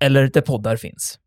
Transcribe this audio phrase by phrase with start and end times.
[0.00, 1.18] eller där poddar finns.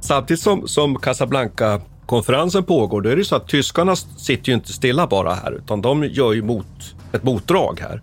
[0.00, 5.06] Samtidigt som, som Casablanca-konferensen pågår, då är det så att tyskarna sitter ju inte stilla
[5.06, 8.02] bara här, utan de gör ju mot, ett motdrag här.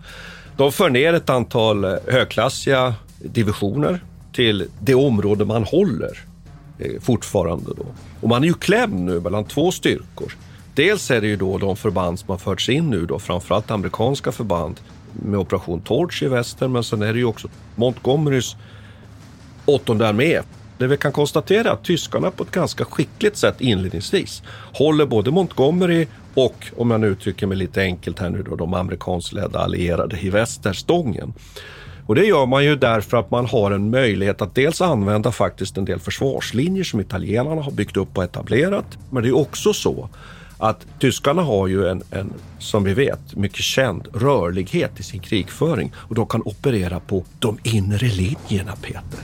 [0.58, 4.00] De för ner ett antal eh, högklassiga divisioner
[4.34, 6.20] till det område man håller
[6.80, 7.72] eh, fortfarande.
[7.78, 7.86] Då.
[8.22, 10.36] Och man är ju klämd nu mellan två styrkor.
[10.74, 14.32] Dels är det ju då de förband som har förts in nu då, framförallt amerikanska
[14.32, 14.80] förband
[15.22, 18.56] med operation Torch i väster, men sen är det ju också Montgomerys
[19.66, 20.42] åttonde armé.
[20.78, 25.32] Det vi kan konstatera är att tyskarna på ett ganska skickligt sätt inledningsvis håller både
[25.32, 30.20] Montgomery och, om jag nu uttrycker mig lite enkelt här nu då, de amerikanskledda allierade
[30.20, 31.34] i väster stången.
[32.06, 35.78] Och det gör man ju därför att man har en möjlighet att dels använda faktiskt
[35.78, 38.86] en del försvarslinjer som italienarna har byggt upp och etablerat.
[39.10, 40.10] Men det är också så
[40.58, 45.92] att tyskarna har ju en, en, som vi vet, mycket känd rörlighet i sin krigföring
[45.96, 49.20] och de kan operera på de inre linjerna, Peter.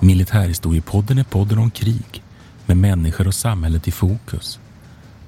[0.00, 2.22] Militärhistoriepodden är podden om krig
[2.66, 4.58] med människor och samhället i fokus.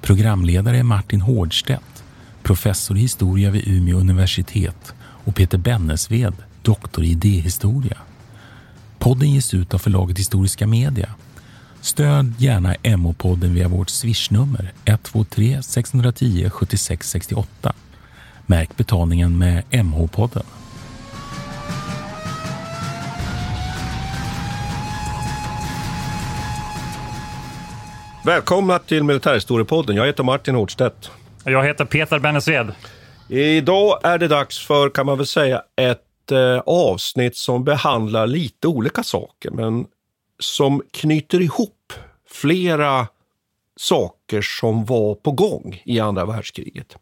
[0.01, 2.03] Programledare är Martin Hårdstedt,
[2.43, 4.93] professor i historia vid Umeå universitet
[5.27, 7.97] och Peter Bennesved, doktor i idéhistoria.
[8.99, 11.09] Podden ges ut av förlaget Historiska Media.
[11.81, 17.73] Stöd gärna MH-podden via vårt swishnummer 123 610 76 68.
[18.45, 20.43] Märk betalningen med MH-podden.
[28.25, 29.95] Välkomna till Militärhistoriepodden.
[29.95, 31.11] Jag heter Martin Hårdstedt.
[31.43, 32.71] Jag heter Peter Bennesved.
[33.29, 38.67] Idag är det dags för, kan man väl säga, ett eh, avsnitt som behandlar lite
[38.67, 39.85] olika saker, men
[40.39, 41.93] som knyter ihop
[42.29, 43.07] flera
[43.75, 46.97] saker som var på gång i andra världskriget.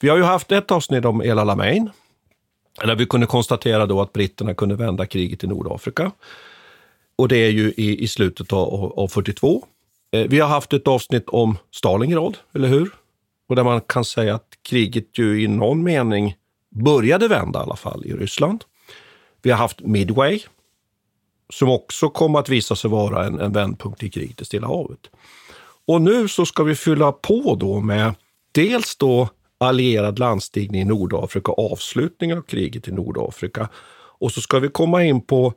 [0.00, 1.90] Vi har ju haft ett avsnitt om El Alamein,
[2.84, 6.12] där vi kunde konstatera då att britterna kunde vända kriget i Nordafrika.
[7.16, 9.64] Och det är ju i, i slutet av, av 42.
[10.12, 12.90] Eh, vi har haft ett avsnitt om Stalingrad, eller hur?
[13.52, 16.36] Och där man kan säga att kriget ju i någon mening
[16.70, 18.64] började vända i alla fall i Ryssland.
[19.42, 20.40] Vi har haft Midway,
[21.52, 25.10] som också kom att visa sig vara en, en vändpunkt i kriget i Stilla havet.
[25.86, 28.14] Och nu så ska vi fylla på då med
[28.52, 33.68] dels då allierad landstigning i Nordafrika, avslutningen av kriget i Nordafrika.
[34.18, 35.54] Och så ska vi komma in på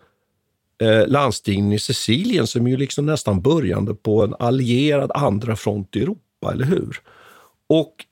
[0.82, 5.96] eh, landstigningen i Sicilien som är ju liksom nästan börjande på en allierad andra front
[5.96, 7.02] i Europa, eller hur?
[7.68, 8.06] Och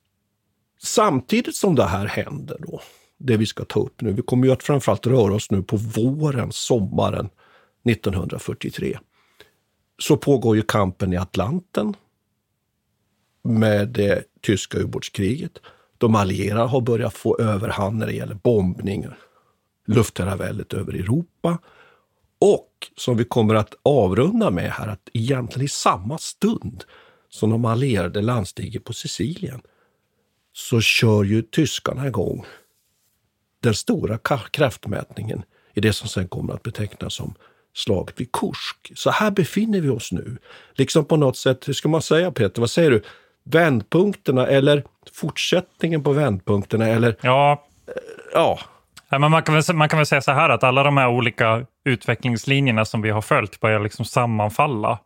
[0.81, 2.81] samtidigt som det här händer då,
[3.17, 5.77] det vi ska ta upp nu, vi kommer ju att framförallt röra oss nu på
[5.77, 7.29] våren, sommaren
[7.89, 8.99] 1943,
[9.97, 11.93] så pågår ju kampen i Atlanten
[13.43, 15.59] med det tyska ubåtskriget.
[15.97, 19.07] De allierade har börjat få överhand när det gäller bombning,
[19.85, 21.57] Luftterraväldet över Europa.
[22.39, 26.83] Och som vi kommer att avrunda med här, att egentligen i samma stund
[27.33, 29.61] som de allierade landstiger på Sicilien
[30.53, 32.45] så kör ju tyskarna igång
[33.59, 34.17] den stora
[34.51, 37.35] kraftmätningen i det som sen kommer att betecknas som
[37.73, 38.91] slaget vid Kursk.
[38.95, 40.37] Så här befinner vi oss nu.
[40.73, 43.03] Liksom på något sätt, hur ska man säga Peter, vad säger du?
[43.43, 44.83] Vändpunkterna eller
[45.13, 47.15] fortsättningen på vändpunkterna eller...
[47.21, 47.65] Ja.
[48.33, 48.59] Ja.
[49.09, 51.09] ja men man, kan väl, man kan väl säga så här att alla de här
[51.09, 54.99] olika utvecklingslinjerna som vi har följt börjar liksom sammanfalla.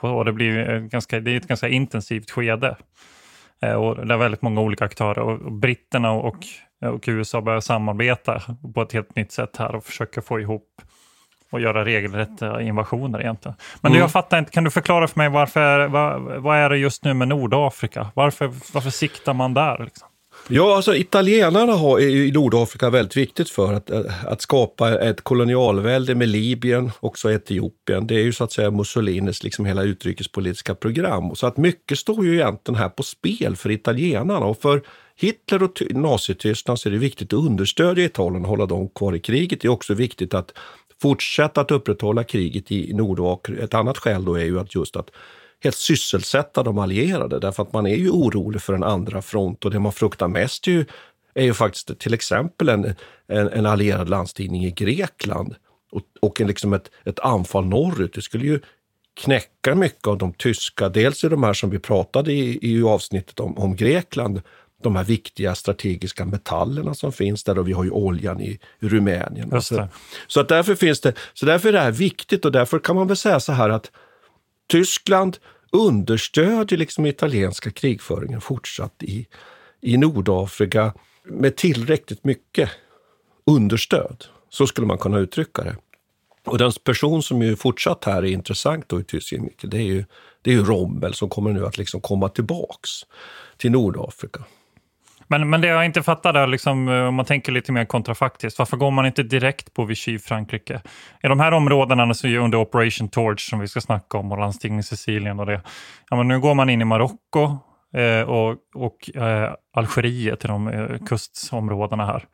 [0.00, 2.76] Och det, blir ganska, det är ett ganska intensivt skede.
[3.62, 6.36] Eh, och det är väldigt många olika aktörer och britterna och,
[6.84, 8.42] och USA börjar samarbeta
[8.74, 10.82] på ett helt nytt sätt här och försöka få ihop
[11.50, 13.56] och göra regelrätta invasioner egentligen.
[13.80, 14.00] Men mm.
[14.00, 17.14] jag fattar inte, kan du förklara för mig varför, vad, vad är det just nu
[17.14, 18.06] med Nordafrika?
[18.14, 19.84] Varför, varför siktar man där?
[19.84, 20.07] Liksom?
[20.48, 26.14] Ja, alltså italienarna har i Nordafrika väldigt viktigt för att, eh, att skapa ett kolonialvälde
[26.14, 28.06] med Libyen, också Etiopien.
[28.06, 31.36] Det är ju så att säga Mussolinis liksom hela utrikespolitiska program.
[31.36, 34.82] Så att mycket står ju egentligen här på spel för italienarna och för
[35.16, 39.20] Hitler och Nazityskland så är det viktigt att understödja Italien och hålla dem kvar i
[39.20, 39.60] kriget.
[39.60, 40.52] Det är också viktigt att
[41.02, 43.62] fortsätta att upprätthålla kriget i Nordafrika.
[43.62, 45.10] Ett annat skäl då är ju att just att
[45.64, 49.70] helt sysselsätta de allierade därför att man är ju orolig för en andra front och
[49.70, 50.84] det man fruktar mest ju,
[51.34, 52.84] är ju faktiskt till exempel en,
[53.28, 55.54] en, en allierad landstigning i Grekland
[55.92, 58.14] och, och en, liksom ett, ett anfall norrut.
[58.14, 58.60] Det skulle ju
[59.20, 63.40] knäcka mycket av de tyska, dels i de här som vi pratade i, i avsnittet
[63.40, 64.42] om, om Grekland,
[64.82, 69.62] de här viktiga strategiska metallerna som finns där och vi har ju oljan i Rumänien.
[69.62, 69.88] Så,
[70.26, 73.06] så, att därför finns det, så därför är det här viktigt och därför kan man
[73.06, 73.90] väl säga så här att
[74.68, 75.38] Tyskland
[75.72, 79.26] understödjer liksom italienska krigföringen fortsatt i,
[79.80, 80.94] i Nordafrika
[81.24, 82.70] med tillräckligt mycket
[83.46, 84.24] understöd.
[84.48, 85.76] Så skulle man kunna uttrycka det.
[86.44, 90.04] Och den person som ju fortsatt här är intressant då i Tyskland, det är ju,
[90.42, 92.90] det är ju Rommel som kommer nu att liksom komma tillbaks
[93.56, 94.44] till Nordafrika.
[95.28, 98.58] Men, men det jag inte fattar är, liksom, eh, om man tänker lite mer kontrafaktiskt,
[98.58, 100.80] varför går man inte direkt på Vichy, Frankrike?
[101.22, 104.38] I de här områdena som är under Operation Torch, som vi ska snacka om, och
[104.38, 105.62] landsting i Sicilien och det.
[106.10, 107.58] Ja, men nu går man in i Marocko
[107.94, 112.24] eh, och, och eh, Algeriet, i de eh, kustområdena här.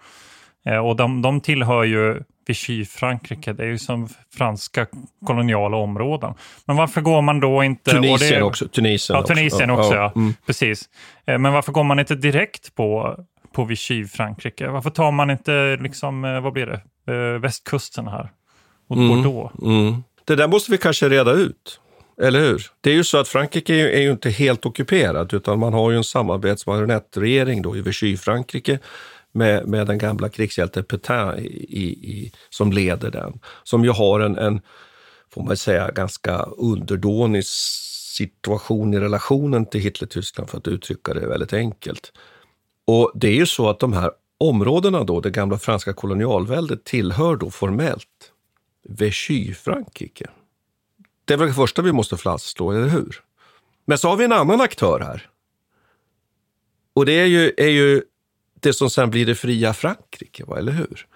[0.66, 4.86] Eh, och de, de tillhör ju Vichy-Frankrike, det är ju som franska
[5.26, 6.34] koloniala områden.
[6.64, 7.90] Men varför går man då inte...
[7.90, 8.68] Tunisien det, också.
[8.68, 10.12] Tunisien ja, Tunisien också, också ja.
[10.16, 10.34] Mm.
[10.46, 10.88] Precis.
[11.26, 13.18] Eh, men varför går man inte direkt på,
[13.52, 14.68] på Vichy-Frankrike?
[14.68, 16.80] Varför tar man inte, liksom, eh, vad blir det,
[17.38, 18.30] västkusten här?
[18.88, 19.08] Och mm.
[19.08, 19.54] Bordeaux?
[19.62, 20.02] Mm.
[20.24, 21.80] Det där måste vi kanske reda ut.
[22.22, 22.62] Eller hur?
[22.80, 25.72] Det är ju så att Frankrike är ju, är ju inte helt ockuperat, utan man
[25.72, 28.78] har ju en samarbetsmarionettregering då i Vichy-Frankrike
[29.34, 33.40] med, med den gamla krigshjälten Petain i, i, som leder den.
[33.62, 34.60] Som ju har en, en,
[35.30, 41.52] får man säga, ganska underdånig situation i relationen till Hitler-Tyskland, för att uttrycka det väldigt
[41.52, 42.12] enkelt.
[42.86, 47.36] Och det är ju så att de här områdena då, det gamla franska kolonialväldet, tillhör
[47.36, 48.32] då formellt
[48.88, 50.26] Vichy-Frankrike.
[51.24, 53.20] Det är väl det första vi måste fastslå, eller hur?
[53.84, 55.28] Men så har vi en annan aktör här.
[56.94, 58.02] Och det är ju, är ju
[58.64, 60.58] det som sen blir det fria Frankrike, va?
[60.58, 61.06] eller hur?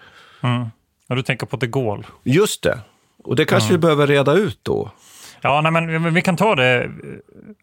[0.41, 0.65] Mm.
[1.07, 2.03] Ja, du tänker på de Gaulle.
[2.23, 2.79] Just det.
[3.23, 3.79] Och det kanske mm.
[3.79, 4.91] vi behöver reda ut då.
[5.41, 6.91] Ja, nej, men vi kan ta det.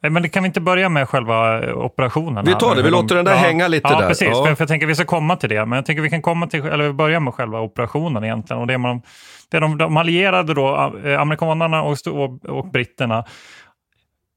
[0.00, 2.44] Men det kan vi inte börja med själva operationen?
[2.44, 4.08] Vi tar det, vi låter den där ja, hänga lite ja, där.
[4.08, 4.56] Precis, ja, precis.
[4.56, 5.66] För jag tänker vi ska komma till det.
[5.66, 8.60] Men jag tänker vi kan komma till, eller börja med själva operationen egentligen.
[8.60, 9.02] Och det man,
[9.48, 13.24] det de, de allierade då, eh, amerikanerna och, och, och britterna,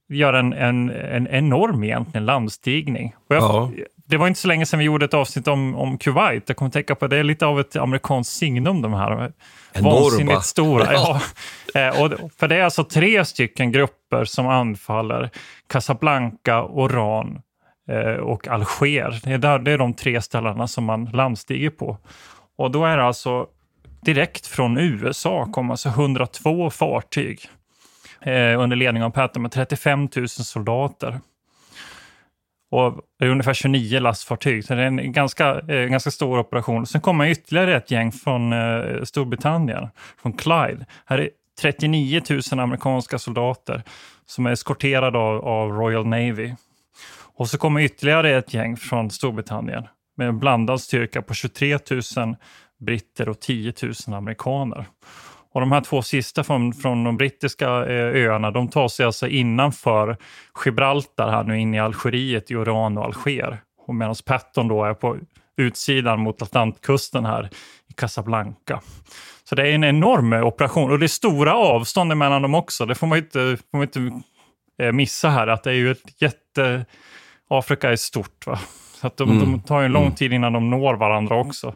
[0.10, 3.16] gör en, en, en enorm egentligen landstigning.
[3.28, 3.72] Jag, ja
[4.10, 6.44] det var inte så länge sedan vi gjorde ett avsnitt om, om Kuwait.
[6.46, 9.32] Jag kommer tänka på det är lite av ett amerikanskt signum de här.
[9.80, 10.94] Vansinnigt stora.
[10.94, 11.22] Ja.
[11.76, 15.30] Eh, och, för det är alltså tre stycken grupper som anfaller
[15.68, 17.42] Casablanca, Oran
[17.90, 19.20] eh, och Alger.
[19.24, 21.98] Det är, där, det är de tre ställena som man landstiger på.
[22.58, 23.48] Och då är det alltså
[24.02, 27.50] direkt från USA kommer alltså 102 fartyg
[28.22, 31.20] eh, under ledning av Patton med 35 000 soldater
[32.70, 34.66] och det är ungefär 29 lastfartyg.
[34.66, 36.86] Så det är en ganska, eh, ganska stor operation.
[36.86, 39.88] Sen kommer ytterligare ett gäng från eh, Storbritannien,
[40.22, 40.86] från Clyde.
[41.06, 41.30] Här är
[41.62, 42.22] 39
[42.52, 43.84] 000 amerikanska soldater
[44.26, 46.54] som är eskorterade av, av Royal Navy.
[47.36, 49.88] Och så kommer ytterligare ett gäng från Storbritannien
[50.18, 51.80] med en blandad styrka på 23
[52.18, 52.36] 000
[52.80, 54.86] britter och 10 000 amerikaner.
[55.54, 59.28] Och de här två sista från, från de brittiska eh, öarna, de tar sig alltså
[59.28, 60.18] innanför
[60.66, 63.58] Gibraltar här nu in i Algeriet, i Oran och Alger.
[63.88, 65.18] Och medan Patton då är på
[65.58, 67.50] utsidan mot Atlantkusten här
[67.90, 68.82] i Casablanca.
[69.44, 72.86] Så det är en enorm operation och det är stora avstånd mellan dem också.
[72.86, 74.22] Det får man inte, får man inte
[74.82, 76.86] eh, missa här, att det är ju ett jätte...
[77.52, 78.48] Afrika är stort.
[78.48, 78.60] Va?
[79.02, 79.40] Så att de, mm.
[79.40, 80.16] de tar ju en lång mm.
[80.16, 81.76] tid innan de når varandra också.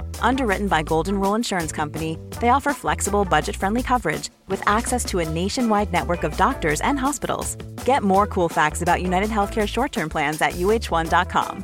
[0.21, 5.19] Underwritten by Golden Rule Insurance Company, they offer flexible, budget friendly coverage with access to
[5.19, 7.55] a nationwide network of doctors and hospitals.
[7.85, 11.63] Get more cool facts about United Healthcare short term plans at uh1.com.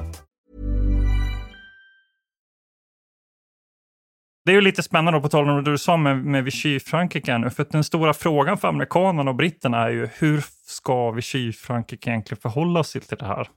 [4.47, 7.49] Det är ju lite spännande på tal om det du sa med, med Vichy-Frankrike nu,
[7.49, 12.41] för att den stora frågan för amerikanerna och britterna är ju hur ska Vichy-Frankrike egentligen
[12.41, 13.47] förhålla sig till det här?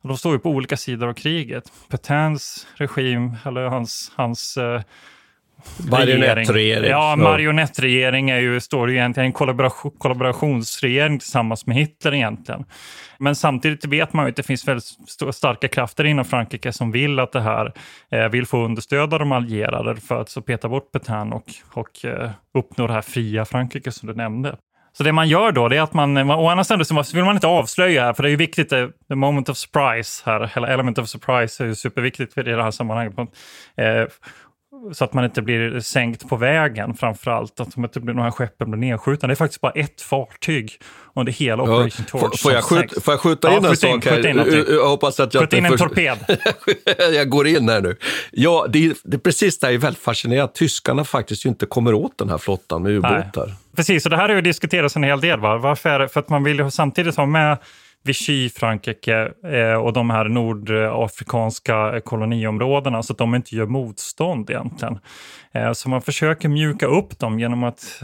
[0.00, 1.72] Och de står ju på olika sidor av kriget.
[1.88, 4.80] Petins regim, eller hans, hans eh,
[5.90, 6.90] Marionettregering.
[6.90, 12.64] Ja, marionettregering är ju, står ju egentligen en kollaboration, kollaborationsregering tillsammans med Hitler egentligen.
[13.18, 14.84] Men samtidigt vet man ju att det finns väldigt
[15.32, 17.72] starka krafter inom Frankrike som vill att det här,
[18.10, 22.04] eh, vill få understöd av de allierade för att så peta bort Petain och, och
[22.04, 24.56] eh, uppnå det här fria Frankrike som du nämnde.
[24.98, 27.34] Så det man gör då, det är att man, å andra sidan så vill man
[27.34, 30.68] inte avslöja här, för det är ju viktigt, eh, the moment of surprise här, eller
[30.68, 33.18] element of surprise är ju superviktigt i det här sammanhanget.
[33.76, 34.04] Eh,
[34.92, 37.60] så att man inte blir sänkt på vägen framför allt.
[37.60, 39.28] Att inte blir, de här skeppen blir nedskjutna.
[39.28, 40.72] Det är faktiskt bara ett fartyg
[41.14, 42.42] under hela ja, Operation Torch.
[42.42, 44.26] Får jag, skjut, får jag skjuta in ja, en sak här?
[44.26, 46.18] In jag hoppas att jag skjut in en torped.
[47.14, 47.96] jag går in här nu.
[48.30, 52.38] Ja, det, det, precis det är väldigt fascinerande tyskarna faktiskt inte kommer åt den här
[52.38, 53.52] flottan med ubåtar.
[53.76, 55.40] Precis, och det här har ju diskuterats en hel del.
[55.40, 55.58] Va?
[55.58, 56.06] Varför?
[56.06, 57.58] För att man vill ju samtidigt ha med
[58.04, 64.98] Vichy, Frankrike eh, och de här nordafrikanska koloniområdena så att de inte gör motstånd egentligen.
[65.52, 68.02] Eh, så man försöker mjuka upp dem genom att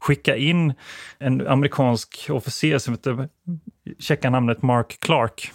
[0.00, 0.74] skicka in
[1.18, 3.28] en amerikansk officer som heter,
[3.98, 5.52] checka namnet Mark Clark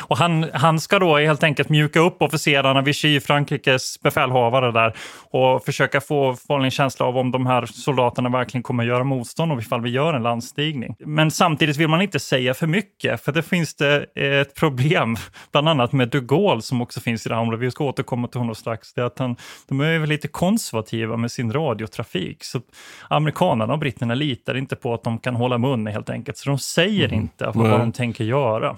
[0.00, 4.94] och han, han ska då helt enkelt mjuka upp officerarna, Vichy, Frankrikes befälhavare där
[5.30, 9.52] och försöka få, få en känsla av om de här soldaterna verkligen kommer göra motstånd
[9.52, 10.96] och ifall vi gör en landstigning.
[10.98, 15.16] Men samtidigt vill man inte säga för mycket, för det finns det ett problem,
[15.52, 17.56] bland annat med de Gaulle som också finns i det här.
[17.56, 18.92] Vi ska återkomma till honom strax.
[18.94, 19.36] Det är att han,
[19.68, 22.44] de är väl lite konservativa med sin radiotrafik.
[22.44, 22.60] Så
[23.08, 26.58] amerikanerna och britterna litar inte på att de kan hålla mun helt enkelt, så de
[26.58, 27.20] säger mm.
[27.20, 28.76] inte vad de tänker göra.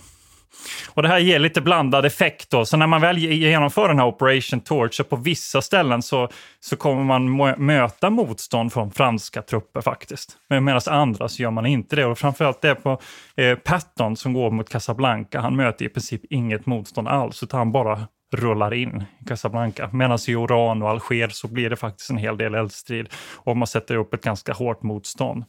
[0.89, 2.51] Och Det här ger lite blandad effekt.
[2.51, 2.65] Då.
[2.65, 6.29] Så när man väl genomför den här Operation Torch, så på vissa ställen så,
[6.61, 7.37] så kommer man
[7.67, 10.37] möta motstånd från franska trupper faktiskt.
[10.49, 12.05] Men medan andra så gör man inte det.
[12.05, 13.01] Och framförallt det på
[13.37, 15.41] eh, Patton som går mot Casablanca.
[15.41, 19.91] Han möter i princip inget motstånd alls, utan han bara rullar in i Casablanca.
[19.93, 23.67] Medan i Oran och Alger så blir det faktiskt en hel del eldstrid och man
[23.67, 25.45] sätter upp ett ganska hårt motstånd.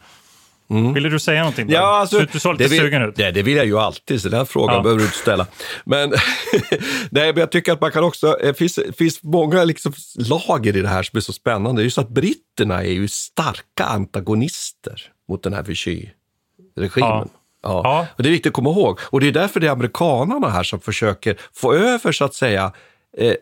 [0.70, 0.94] Mm.
[0.94, 1.70] Ville du säga någonting?
[1.70, 3.16] Ja, alltså, du, såg lite det vill, sugen ut.
[3.16, 4.82] Det, det vill jag ju alltid, så den frågan ja.
[4.82, 5.48] behöver du inte ställa.
[5.86, 6.10] Men,
[7.10, 10.82] nej, men jag tycker att man kan också, det finns, finns många liksom lager i
[10.82, 11.82] det här som är så spännande.
[11.82, 16.94] Det är ju så att britterna är ju starka antagonister mot den här Vichy-regimen.
[17.02, 17.28] Ja.
[17.64, 17.82] Ja.
[17.84, 18.08] ja.
[18.16, 19.00] Och det är viktigt att komma ihåg.
[19.04, 22.72] Och det är därför det är amerikanerna här som försöker få över, så att säga,
[23.18, 23.36] eh,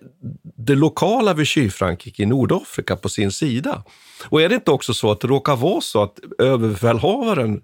[0.57, 3.83] det lokala Vichy-Frankrike i Nordafrika på sin sida.
[4.25, 7.61] Och är det inte också så att det råkar vara så att överbefälhavaren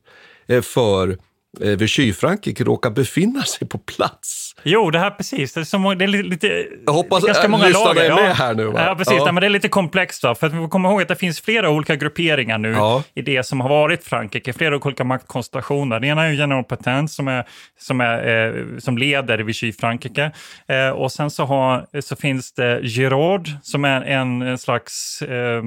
[0.47, 1.17] eh, för
[1.59, 4.55] eh, Vichy-Frankrike råkar befinna sig på plats.
[4.63, 5.53] Jo, det här precis.
[5.53, 6.65] Det är, så, det är lite...
[6.85, 8.03] Jag hoppas ganska många lager.
[8.03, 8.33] är med ja.
[8.33, 8.65] här nu.
[8.65, 8.85] Va?
[8.85, 9.13] Ja, precis.
[9.17, 9.31] Ja.
[9.31, 10.21] men det är lite komplext.
[10.21, 13.03] Då, för att vi komma ihåg att det finns flera olika grupperingar nu ja.
[13.13, 14.53] i det som har varit Frankrike.
[14.53, 15.99] Flera olika maktkonstellationer.
[15.99, 17.47] Det ena är general Petain som, är,
[17.79, 20.31] som, är, eh, som leder Vichy-Frankrike.
[20.67, 25.63] Eh, och sen så, har, så finns det Giraud som är en, en slags eh,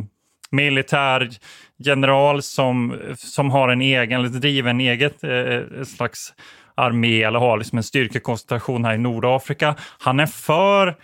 [0.51, 1.31] militär
[1.79, 6.35] general som, som har en egen, eller driver en eget eh, eh slags
[6.75, 9.75] armé eller har liksom en styrkekoncentration här i Nordafrika.
[9.99, 10.97] Han är för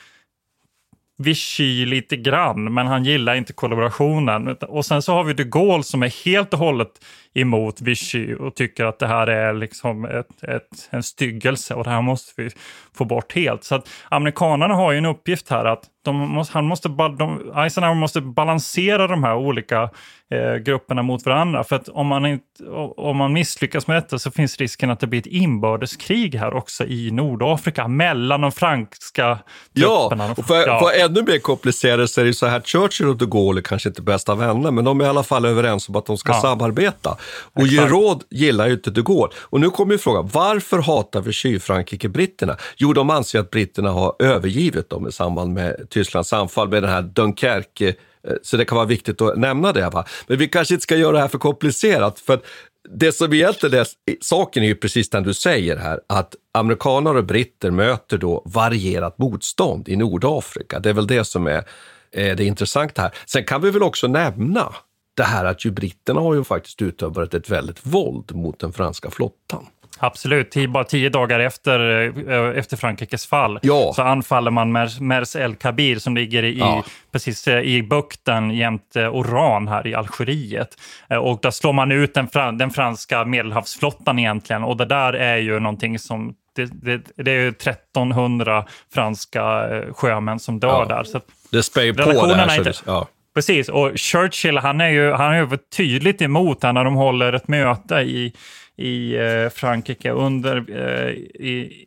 [1.18, 4.48] Vichy lite grann, men han gillar inte kollaborationen.
[4.48, 6.90] Och sen så har vi de Gaulle som är helt och hållet
[7.34, 11.90] emot Vichy och tycker att det här är liksom ett, ett, en styggelse och det
[11.90, 12.50] här måste vi
[12.94, 13.64] få bort helt.
[13.64, 17.94] Så att amerikanerna har ju en uppgift här att de måste, han måste, de, Eisenhower
[17.94, 19.90] måste balansera de här olika
[20.30, 21.64] eh, grupperna mot varandra.
[21.64, 22.64] För att om man, inte,
[22.96, 26.84] om man misslyckas med detta så finns risken att det blir ett inbördeskrig här också
[26.84, 29.38] i Nordafrika mellan de franska
[29.76, 30.26] trupperna.
[30.26, 30.80] Ja, och för, ja.
[30.80, 33.88] för ännu mer komplicerat så är det så här, Churchill och de Gaulle är kanske
[33.88, 36.40] inte bästa vänner, men de är i alla fall överens om att de ska ja.
[36.40, 37.16] samarbeta.
[37.52, 39.32] Och Giraud gillar ju inte de Gaulle.
[39.40, 42.56] Och nu kommer ju frågan, varför hatar Vichy-Frankrike britterna?
[42.76, 46.90] Jo, de anser att britterna har övergivit dem i samband med Tysklands anfall med den
[46.90, 49.90] här Dunkerque eh, så det kan vara viktigt att nämna det.
[49.90, 50.04] Va?
[50.26, 52.20] Men vi kanske inte ska göra det här för komplicerat.
[52.20, 52.40] För
[52.88, 53.86] det som egentligen är
[54.20, 59.18] saken är ju precis den du säger här, att amerikaner och britter möter då varierat
[59.18, 60.78] motstånd i Nordafrika.
[60.78, 61.64] Det är väl det som är,
[62.12, 63.14] är det intressanta här.
[63.26, 64.74] Sen kan vi väl också nämna
[65.20, 69.10] det här att ju britterna har ju faktiskt utövat ett väldigt våld mot den franska
[69.10, 69.66] flottan.
[69.98, 70.54] Absolut.
[70.68, 71.80] Bara tio dagar efter,
[72.28, 73.92] eh, efter Frankrikes fall ja.
[73.96, 76.84] så anfaller man Mers, Mers El Kabir som ligger i, ja.
[77.12, 80.68] precis eh, i bukten jämte Oran här i Algeriet.
[81.10, 84.64] Eh, och där slår man ut den, den franska medelhavsflottan egentligen.
[84.64, 90.38] Och det där är ju någonting som det, det, det, är ju 1300 franska sjömän
[90.38, 90.96] som dör ja.
[90.96, 91.04] där.
[91.04, 92.58] Så det spär ju på det här.
[92.58, 93.08] Inte, ja.
[93.34, 97.48] Precis, och Churchill han är ju, han är ju tydligt emot när de håller ett
[97.48, 98.32] möte i,
[98.80, 101.14] i eh, Frankrike under eh,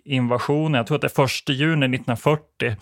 [0.05, 0.73] invasionen.
[0.73, 2.75] Jag tror att det är 1 juni 1940.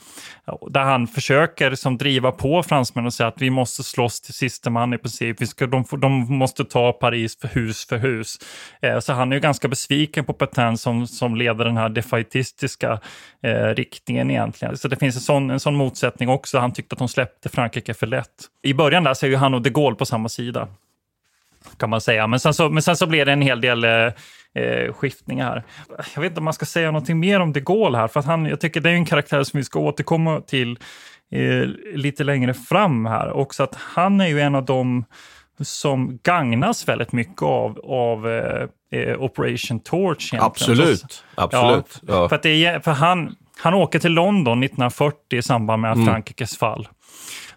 [0.69, 4.69] Där han försöker liksom driva på fransmännen och säga att vi måste slåss till sista
[4.69, 5.41] man i princip.
[5.41, 8.39] Vi ska, de, de måste ta Paris för hus för hus.
[8.81, 12.99] Eh, så han är ju ganska besviken på Petain som, som leder den här defaitistiska
[13.43, 14.77] eh, riktningen egentligen.
[14.77, 16.59] Så det finns en sån, en sån motsättning också.
[16.59, 18.27] Han tyckte att de släppte Frankrike för lätt.
[18.63, 20.67] I början där så är ju han och de Gaulle på samma sida
[21.77, 22.27] kan man säga.
[22.27, 24.13] Men sen så, men sen så blev det en hel del eh,
[24.55, 25.63] eh, skiftningar här.
[26.15, 28.25] Jag vet inte om man ska säga någonting mer om de Gaulle här, för att
[28.25, 30.79] han, jag tycker det är en karaktär som vi ska återkomma till
[31.31, 33.31] eh, lite längre fram här.
[33.31, 35.05] Också att han är ju en av dem
[35.59, 40.33] som gagnas väldigt mycket av, av eh, eh Operation Torch.
[40.33, 40.43] Egentligen.
[40.43, 41.23] Absolut.
[41.35, 42.01] Absolut.
[42.07, 45.91] Ja, För, att det är, för han, han åker till London 1940 i samband med
[45.91, 46.05] mm.
[46.05, 46.87] Frankrikes fall.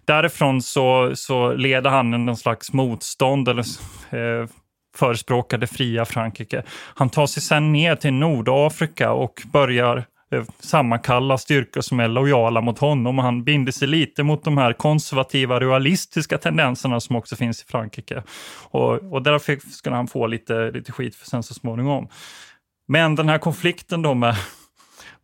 [0.05, 3.65] Därifrån så, så leder han någon slags motstånd eller
[4.11, 4.49] eh,
[4.97, 6.63] förespråkar det fria Frankrike.
[6.95, 12.61] Han tar sig sen ner till Nordafrika och börjar eh, sammankalla styrkor som är lojala
[12.61, 17.37] mot honom och han binder sig lite mot de här konservativa, realistiska tendenserna som också
[17.37, 18.23] finns i Frankrike.
[18.63, 22.09] Och, och därför skulle han få lite, lite skit för sen så småningom.
[22.89, 24.37] Men den här konflikten då med,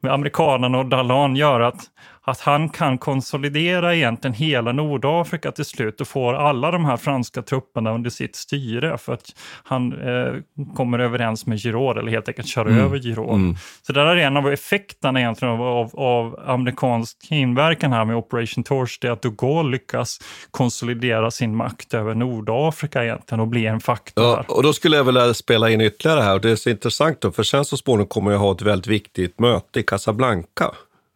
[0.01, 1.91] med amerikanerna och Dalan gör att
[2.25, 7.43] att han kan konsolidera egentligen hela Nordafrika till slut och får alla de här franska
[7.43, 10.35] trupperna under sitt styre för att han eh,
[10.77, 12.85] kommer överens med Giraud eller helt enkelt kör mm.
[12.85, 13.35] över Giraud.
[13.35, 13.57] Mm.
[13.83, 18.17] Så det där är en av effekterna egentligen av, av, av amerikansk inverkan här med
[18.17, 20.19] Operation Torch, det är att de Gaulle lyckas
[20.51, 24.25] konsolidera sin makt över Nordafrika egentligen och bli en faktor.
[24.25, 27.21] Ja, och då skulle jag vilja spela in ytterligare här och det är så intressant
[27.21, 30.71] då, för sen så småningom kommer jag ha ett väldigt viktigt möte i Casablanca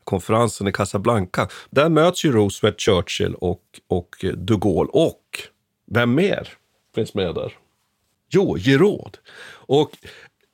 [0.05, 1.49] konferensen i Casablanca.
[1.71, 4.90] Där möts ju Roosevelt, Churchill och, och de Gaulle.
[4.93, 5.21] Och
[5.90, 6.49] vem mer
[6.95, 7.53] finns med där?
[8.31, 9.19] Jo, Giraud.
[9.67, 9.90] Och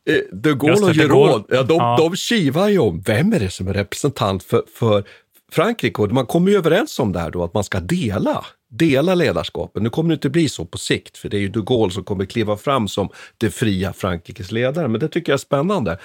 [0.08, 1.96] eh, de Gaulle och Giraud, ja, de, ja.
[1.98, 5.04] de kivar ju om vem är det som är representant för, för
[5.52, 6.02] Frankrike.
[6.02, 9.82] Och man kommer ju överens om det här då, att man ska dela dela ledarskapet.
[9.82, 12.04] Nu kommer det inte bli så på sikt, för det är ju de Gaulle som
[12.04, 13.08] kommer kliva fram som
[13.38, 15.98] det fria Frankrikes ledare, men det tycker jag är spännande.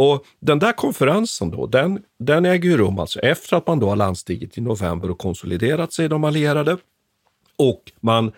[0.00, 3.88] Och den där konferensen då, den, den äger ju rum alltså efter att man då
[3.88, 6.76] har landstigit i november och konsoliderat sig, de allierade.
[7.56, 8.32] Och man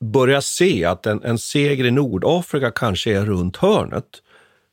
[0.00, 4.06] börjar se att en, en seger i Nordafrika kanske är runt hörnet.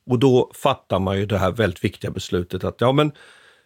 [0.09, 3.11] Och då fattar man ju det här väldigt viktiga beslutet att ja, men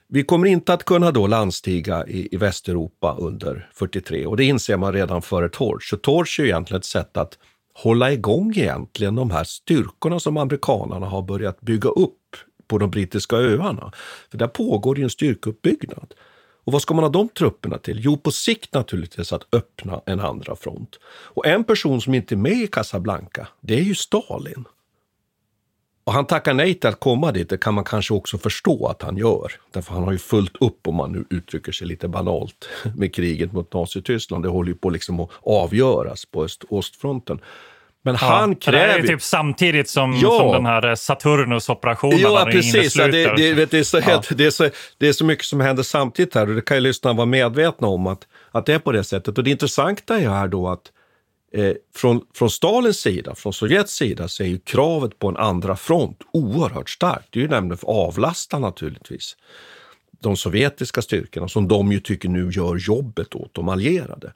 [0.07, 4.77] vi kommer inte att kunna då landstiga i, i Västeuropa under 43 och det inser
[4.77, 5.89] man redan före Torch.
[5.89, 7.37] Så Torch är egentligen ett sätt att
[7.77, 12.35] hålla igång egentligen de här styrkorna som amerikanerna har börjat bygga upp
[12.67, 13.91] på de brittiska öarna.
[14.31, 16.13] För där pågår ju en styrkeuppbyggnad.
[16.63, 17.99] Och vad ska man ha de trupperna till?
[17.99, 20.99] Jo, på sikt naturligtvis att öppna en andra front.
[21.05, 24.65] Och en person som inte är med i Casablanca, det är ju Stalin.
[26.07, 29.01] Och han tackar nej till att komma dit, det kan man kanske också förstå att
[29.01, 29.51] han gör.
[29.71, 33.53] Därför han har ju fullt upp, om man nu uttrycker sig lite banalt, med kriget
[33.53, 34.43] mot Nazityskland.
[34.43, 37.39] Det håller ju på liksom att avgöras på öst ostfronten.
[38.01, 38.87] Men ja, han kräver...
[38.87, 40.39] Det är typ samtidigt som, ja.
[40.39, 42.19] som den här Saturnus-operationen.
[42.19, 42.95] Ja, precis.
[42.95, 44.21] Ja, det, det, är så, ja.
[44.35, 46.81] det, är så, det är så mycket som händer samtidigt här och det kan ju
[46.81, 49.37] lyssnarna vara medvetna om att, att det är på det sättet.
[49.37, 50.91] Och det intressanta är här då att
[51.53, 55.75] eh, från, från Stalins sida, från Sovjets sida, så är ju kravet på en andra
[55.75, 57.27] front oerhört starkt.
[57.29, 59.35] Det är ju nämligen för att avlasta naturligtvis.
[60.19, 64.33] de sovjetiska styrkorna som de ju tycker nu gör jobbet åt de allierade.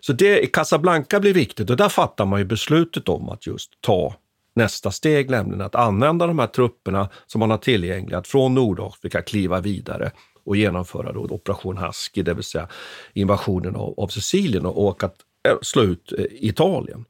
[0.00, 3.70] Så det i Casablanca blir viktigt och där fattar man ju beslutet om att just
[3.80, 4.14] ta
[4.54, 9.22] nästa steg, nämligen att använda de här trupperna som man har tillgängliga, att från Nordafrika
[9.22, 10.12] kliva vidare
[10.44, 12.68] och genomföra då Operation Husky, det vill säga
[13.12, 15.16] invasionen av, av Sicilien och, och att
[15.62, 17.04] slå ut eh, Italien.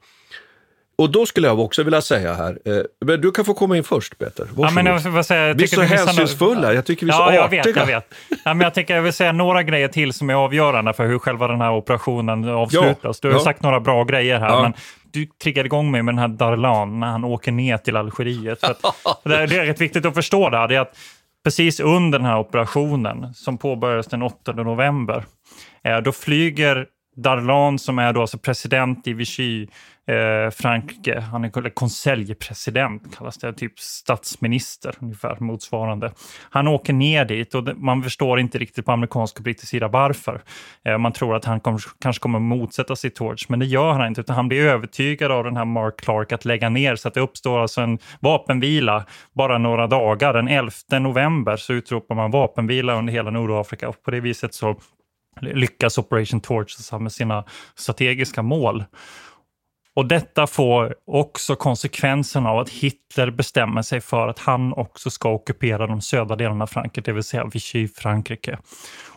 [0.99, 3.85] Och då skulle jag också vilja säga här, eh, men du kan få komma in
[3.85, 4.47] först Peter.
[4.57, 7.21] Ja, men jag vill säga, jag vi är så hänsynsfulla, jag tycker vi är så
[7.21, 7.59] ja, artiga.
[7.59, 8.15] Jag vet, jag vet.
[8.45, 11.19] Ja, men jag, tänker, jag vill säga några grejer till som är avgörande för hur
[11.19, 13.21] själva den här operationen avslutas.
[13.21, 13.45] du har ja.
[13.45, 14.63] sagt några bra grejer här, Ja.
[14.63, 14.75] men
[15.13, 18.61] du triggade igång mig med den här Darlan när han åker ner till Algeriet.
[18.61, 18.81] För att,
[19.25, 20.97] det, är, rätt viktigt att förstå det här, det är att
[21.45, 25.25] precis under den här operationen som påbörjades den 8 november,
[25.85, 29.67] eh, då flyger Darlan som är då alltså president i Vichy,
[30.07, 36.13] eh, Frankrike, han är konseljpresident kallas det, typ statsminister ungefär motsvarande.
[36.51, 40.43] Han åker ner dit och man förstår inte riktigt på amerikansk och brittisk sida varför.
[40.85, 44.07] Eh, man tror att han kom, kanske kommer motsätta sig Torch, men det gör han
[44.07, 47.15] inte utan han blir övertygad av den här Mark Clark att lägga ner så att
[47.15, 50.33] det uppstår alltså en vapenvila bara några dagar.
[50.33, 54.77] Den 11 november så utropar man vapenvila under hela Nordafrika och på det viset så
[55.41, 57.45] lyckas Operation Torch med sina
[57.75, 58.85] strategiska mål.
[59.97, 65.31] Och detta får också konsekvensen av att Hitler bestämmer sig för att han också ska
[65.31, 68.59] ockupera de södra delarna av Frankrike, det vill säga Vichy-Frankrike.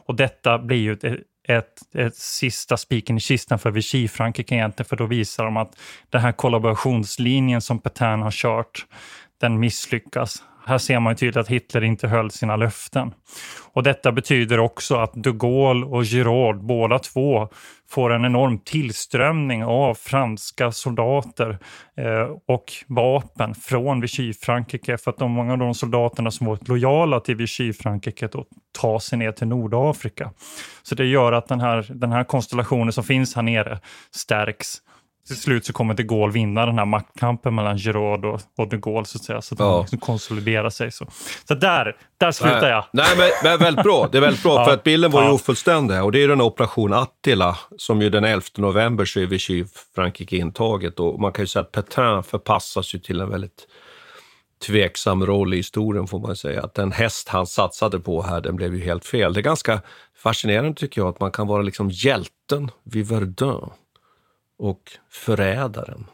[0.05, 1.03] Och detta blir ju ett,
[1.47, 6.21] ett, ett sista spiken i kistan för Vichy-Frankrike egentligen, för då visar de att den
[6.21, 8.85] här kollaborationslinjen som Petain har kört,
[9.41, 10.43] den misslyckas.
[10.67, 13.13] Här ser man ju tydligt att Hitler inte höll sina löften.
[13.73, 17.49] Och detta betyder också att de Gaulle och Giraud, båda två,
[17.89, 21.57] får en enorm tillströmning av franska soldater
[21.97, 27.19] eh, och vapen från Vichy-Frankrike för att de, många av de soldaterna som varit lojala
[27.19, 28.29] till Vichy-Frankrike
[28.81, 30.31] tar sig ner till Nordafrika.
[30.83, 33.79] Så det gör att den här, den här konstellationen som finns här nere
[34.11, 34.77] stärks
[35.27, 38.77] till slut så kommer de Gaulle vinna den här maktkampen mellan Giraud och, och de
[38.77, 39.41] Gaulle så att säga.
[39.41, 39.65] Så att Ja.
[39.71, 40.91] de liksom konsoliderar sig.
[40.91, 41.05] Så,
[41.47, 42.85] så där, där slutar jag.
[42.93, 44.09] Nej, men, men väldigt bra.
[44.11, 44.65] Det är väldigt bra, Ja.
[44.65, 45.33] för att bilden var ju Ja.
[45.33, 46.03] ofullständig.
[46.03, 49.25] Och det är ju den här operation Attila, som ju den 11 november så är
[49.25, 50.99] Vichy Frankrike intaget.
[50.99, 53.67] Och man kan ju säga att Petain förpassas ju till en väldigt
[54.67, 56.63] tveksam roll i historien, får man säga.
[56.63, 59.33] Att den häst han satsade på här, den blev ju helt fel.
[59.33, 59.81] Det är ganska
[60.23, 63.69] fascinerande tycker jag, att man kan vara liksom hjälten vid Verdun
[64.59, 66.05] och förrädaren.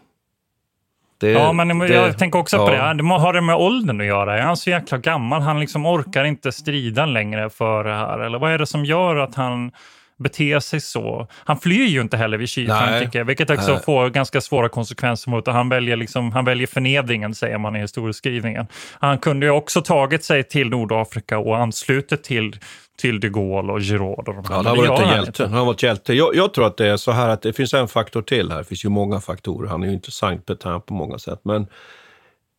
[1.18, 2.88] Det, Ja, men det- jag tänker också på ja.
[2.88, 2.94] det.
[2.94, 4.38] Det må- har det med åldern att göra?
[4.38, 5.42] Är han så jäkla gammal?
[5.42, 8.20] Han liksom orkar inte strida längre för det här?
[8.20, 9.72] Eller vad är det som gör att han
[10.18, 11.28] beter sig så?
[11.34, 12.50] Han flyr ju inte heller vid.
[12.68, 13.82] Frankrike, vilket också Nej.
[13.84, 15.52] får ganska svåra konsekvenser mot det.
[15.52, 18.68] Han väljer, liksom, han väljer förnedringen, säger man i historieskrivningen.
[19.00, 22.60] Han kunde ju också tagit sig till Nordafrika och anslutit till,
[22.98, 24.20] till de Gaulle och Giraud.
[24.20, 24.56] Och de Ja, här.
[24.56, 25.44] han har varit en hjälte.
[25.44, 26.14] Han har varit hjälte.
[26.14, 28.58] Jag, jag tror att det är så här att det finns en faktor till här.
[28.58, 29.70] Det finns ju många faktorer.
[29.70, 31.40] Han är ju intressant Petain på många sätt.
[31.44, 31.68] Men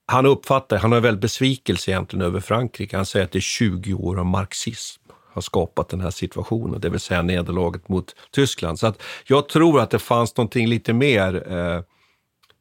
[0.06, 2.96] han uppfattar, han har en väldigt besvikelse egentligen över Frankrike.
[2.96, 5.00] Han säger att det är 20 år av marxism
[5.34, 8.78] har skapat den här situationen, det vill säga nederlaget mot Tyskland.
[8.78, 11.80] Så att jag tror att det fanns någonting lite mer eh,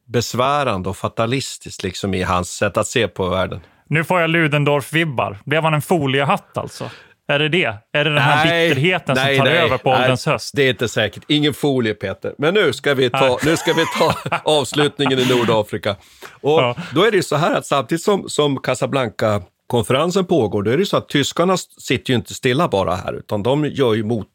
[0.06, 3.60] besvärande och fatalistiskt liksom i hans sätt att se på världen.
[3.86, 5.36] Nu får jag Ludendorff-vibbar.
[5.44, 6.90] Blev han en foliehatt alltså?
[7.28, 7.78] Är det det?
[7.92, 10.50] Är det den här bitterheten som tar över på ålderns höst?
[10.56, 11.22] Det är inte säkert.
[11.28, 12.34] Ingen folie, Peter.
[12.38, 15.96] Men nu ska vi ta, nu ska vi ta avslutningen i Nordafrika.
[16.40, 16.76] Och Ja.
[16.94, 20.96] Då är det så här att samtidigt som, som Casablanca-konferensen pågår, då är det så
[20.96, 24.28] att tyskarna sitter ju inte stilla bara här, utan de gör ju mot,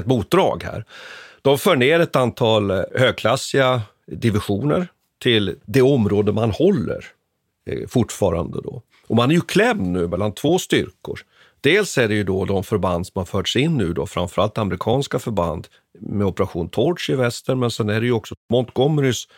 [0.00, 0.84] ett motdrag här.
[1.42, 4.88] De för ner ett antal eh, högklassiga divisioner
[5.22, 7.04] till det område man håller
[7.70, 8.82] eh, fortfarande då.
[9.08, 11.20] Och man är ju klämd nu mellan två styrkor.
[11.60, 15.18] Dels är det ju då de förband som har förts in nu då, framförallt amerikanska
[15.18, 15.68] förband
[16.00, 19.28] med operation Torch i väster, men sen är det ju också Montgomerys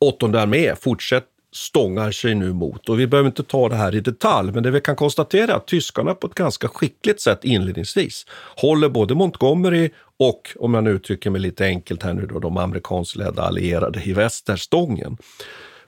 [0.00, 2.88] åttonde armé fortsätt stångar sig nu mot.
[2.88, 5.56] Och vi behöver inte ta det här i detalj, men det vi kan konstatera är
[5.56, 8.26] att tyskarna på ett ganska skickligt sätt inledningsvis
[8.56, 12.56] håller både Montgomery och, om jag nu uttrycker mig lite enkelt här nu då, de
[12.56, 15.16] amerikanskledda allierade i väster stången.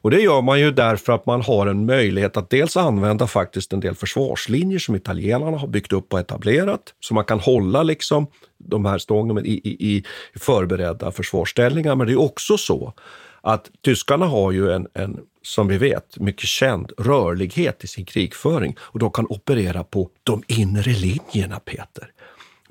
[0.03, 3.73] Och det gör man ju därför att man har en möjlighet att dels använda faktiskt
[3.73, 8.27] en del försvarslinjer som italienarna har byggt upp och etablerat, så man kan hålla liksom
[8.59, 10.05] de här stången i, i, i
[10.39, 11.97] förberedda försvarsställningar.
[11.97, 12.93] Men det är också så
[13.41, 18.77] att tyskarna har ju en, en, som vi vet, mycket känd rörlighet i sin krigföring
[18.81, 22.13] och de kan operera på de inre linjerna, Peter.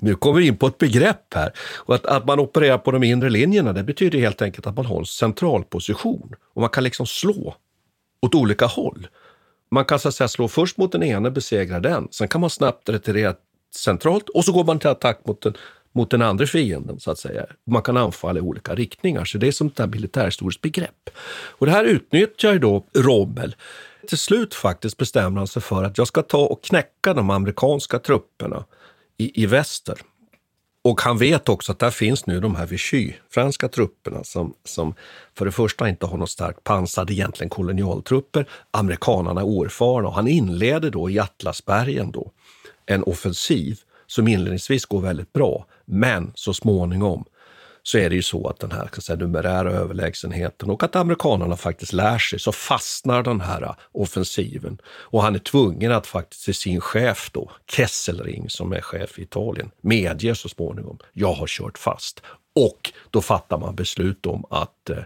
[0.00, 1.52] Nu kommer vi in på ett begrepp här.
[1.76, 4.86] Och att, att man opererar på de inre linjerna, det betyder helt enkelt att man
[4.86, 6.34] har en centralposition.
[6.54, 7.54] Och man kan liksom slå
[8.22, 9.06] åt olika håll.
[9.70, 12.08] Man kan så att säga slå först mot den ena, besegra den.
[12.10, 13.34] Sen kan man snabbt retirera
[13.74, 15.54] centralt och så går man till attack mot den,
[15.92, 17.46] mot den andra fienden, så att säga.
[17.66, 21.10] Man kan anfalla i olika riktningar, så det är som ett militärhistoriskt begrepp.
[21.32, 23.56] Och det här utnyttjar ju då Rommel.
[24.08, 27.98] Till slut faktiskt bestämmer han sig för att jag ska ta och knäcka de amerikanska
[27.98, 28.64] trupperna
[29.20, 29.98] i, i väster.
[30.84, 34.94] Och han vet också att där finns nu de här Vichy, franska trupperna som, som
[35.34, 38.48] för det första inte har något starkt pansar, egentligen kolonialtrupper.
[38.70, 42.30] Amerikanerna är oerfarna och han inleder då i Atlasbergen då
[42.86, 47.24] en offensiv som inledningsvis går väldigt bra, men så småningom
[47.82, 51.92] så är det ju så att den här säga, numerära överlägsenheten och att amerikanerna faktiskt
[51.92, 54.78] lär sig, så fastnar den här äh, offensiven.
[54.86, 59.22] Och han är tvungen att faktiskt till sin chef då, Kesselring som är chef i
[59.22, 62.22] Italien, medger så småningom, jag har kört fast.
[62.54, 64.96] Och då fattar man beslut om att eh,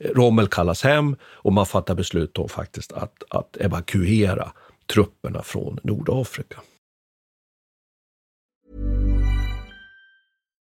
[0.00, 4.52] Rommel kallas hem och man fattar beslut om faktiskt att, att evakuera
[4.86, 6.56] trupperna från Nordafrika.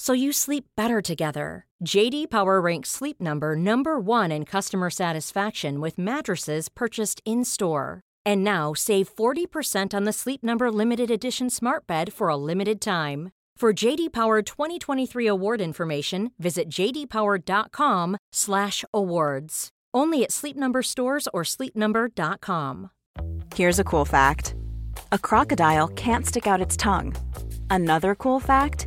[0.00, 1.66] so you sleep better together.
[1.84, 8.00] JD Power ranks Sleep Number number 1 in customer satisfaction with mattresses purchased in-store.
[8.24, 12.80] And now save 40% on the Sleep Number limited edition Smart Bed for a limited
[12.80, 13.30] time.
[13.56, 19.68] For JD Power 2023 award information, visit jdpower.com/awards.
[19.92, 22.90] Only at Sleep Number stores or sleepnumber.com.
[23.54, 24.54] Here's a cool fact:
[25.12, 27.14] a crocodile can't stick out its tongue.
[27.68, 28.86] Another cool fact: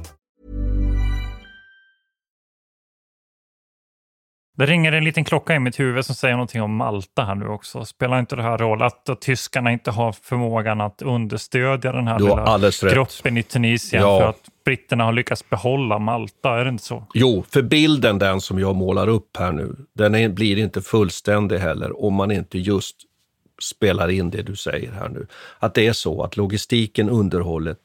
[4.61, 7.47] Det ringer en liten klocka i mitt huvud som säger någonting om Malta här nu
[7.47, 7.85] också.
[7.85, 12.93] Spelar inte det här roll att, tyskarna inte har förmågan att understödja den här lilla
[12.93, 14.19] gruppen i Tunisien ja.
[14.19, 16.49] för att britterna har lyckats behålla Malta?
[16.59, 17.03] Är det inte så?
[17.13, 21.57] Jo, för bilden den som jag målar upp här nu, den är, blir inte fullständig
[21.57, 22.95] heller om man inte just
[23.61, 25.27] spelar in det du säger här nu.
[25.59, 27.79] Att det är så att logistiken, underhållet,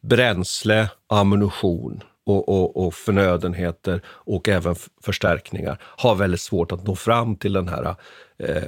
[0.00, 7.36] bränsle, ammunition, och, och, och förnödenheter och även förstärkningar har väldigt svårt att nå fram
[7.36, 7.94] till den här,
[8.38, 8.62] eh,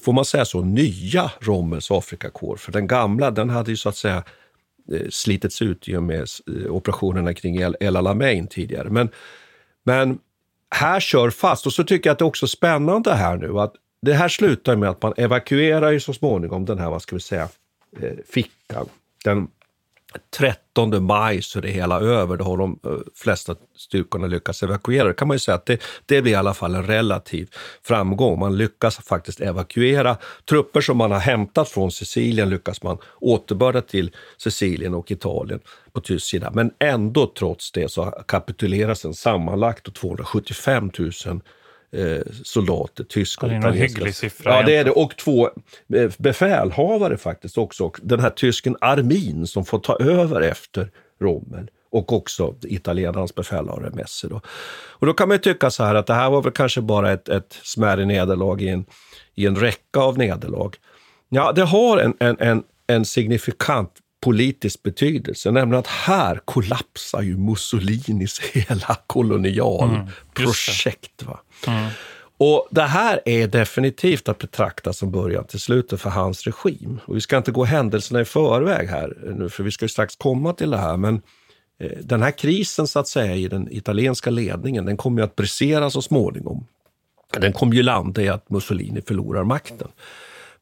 [0.00, 2.56] får man säga så, nya Rommels Afrikakår.
[2.56, 4.24] För den gamla, den hade ju så att säga
[4.92, 8.90] eh, slitits ut i och med eh, operationerna kring El, El Alamein tidigare.
[8.90, 9.08] Men,
[9.84, 10.18] men
[10.70, 11.66] här kör fast.
[11.66, 14.76] Och så tycker jag att det är också spännande här nu att det här slutar
[14.76, 17.48] med att man evakuerar ju så småningom den här, vad ska vi säga,
[18.00, 18.86] eh, fickan.
[19.24, 19.48] Den
[20.36, 22.36] 13 maj så är det hela över.
[22.36, 25.08] Då har de eh, flesta styrkorna lyckats evakuera.
[25.08, 27.50] Det kan man ju säga att det, det blir i alla fall en relativ
[27.82, 28.38] framgång.
[28.38, 30.16] Man lyckas faktiskt evakuera.
[30.48, 35.60] Trupper som man har hämtat från Sicilien lyckas man återbörda till Sicilien och Italien
[35.92, 36.50] på tysk sida.
[36.54, 41.40] Men ändå trots det så kapituleras en sammanlagt 275 000
[41.92, 43.70] eh, soldater, tyska och italienska.
[43.70, 44.56] Det är en hygglig siffra.
[44.56, 44.90] Ja, det är det.
[44.90, 45.50] Och två
[45.94, 47.92] eh, befälhavare faktiskt också.
[48.02, 54.28] Den här tysken Armin som får ta över efter Rommel och också italienarnas befälhavare Messi.
[54.28, 54.40] Då.
[54.70, 57.12] Och då kan man ju tycka så här att det här var väl kanske bara
[57.12, 58.84] ett, ett smärre nederlag i en,
[59.34, 60.70] i en räcka av nederlag.
[61.28, 67.36] Ja, det har en, en, en, en signifikant politisk betydelse, nämligen att här kollapsar ju
[67.36, 71.22] Mussolinis hela kolonialprojekt.
[71.22, 71.36] Mm,
[71.78, 71.90] mm.
[72.40, 77.00] Och det här är definitivt att betrakta som början till slutet för hans regim.
[77.04, 80.16] Och vi ska inte gå händelserna i förväg här nu, för vi ska ju strax
[80.16, 80.96] komma till det här.
[80.96, 81.22] Men
[81.80, 85.36] eh, den här krisen så att säga i den italienska ledningen, den kommer ju att
[85.36, 86.66] brisera så småningom.
[87.32, 89.88] Den kommer ju landa i att Mussolini förlorar makten.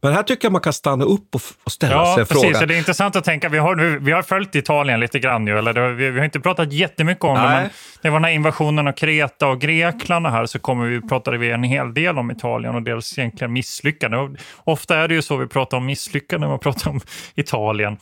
[0.03, 2.43] Men här tycker jag man kan stanna upp och, och ställa ja, sig precis.
[2.43, 2.61] frågan.
[2.61, 3.49] Så det är intressant att tänka.
[3.49, 6.41] Vi har, vi har följt Italien lite grann nu, eller det, vi, vi har inte
[6.41, 7.61] pratat jättemycket om det, Nej.
[7.61, 7.71] men
[8.03, 11.39] det var den här invasionen av Kreta och Grekland och här så kommer vi, pratade
[11.39, 14.21] vi en hel del om Italien och deras egentligen misslyckanden.
[14.21, 14.31] Och
[14.65, 17.01] ofta är det ju så vi pratar om misslyckanden när man pratar om
[17.35, 17.97] Italien.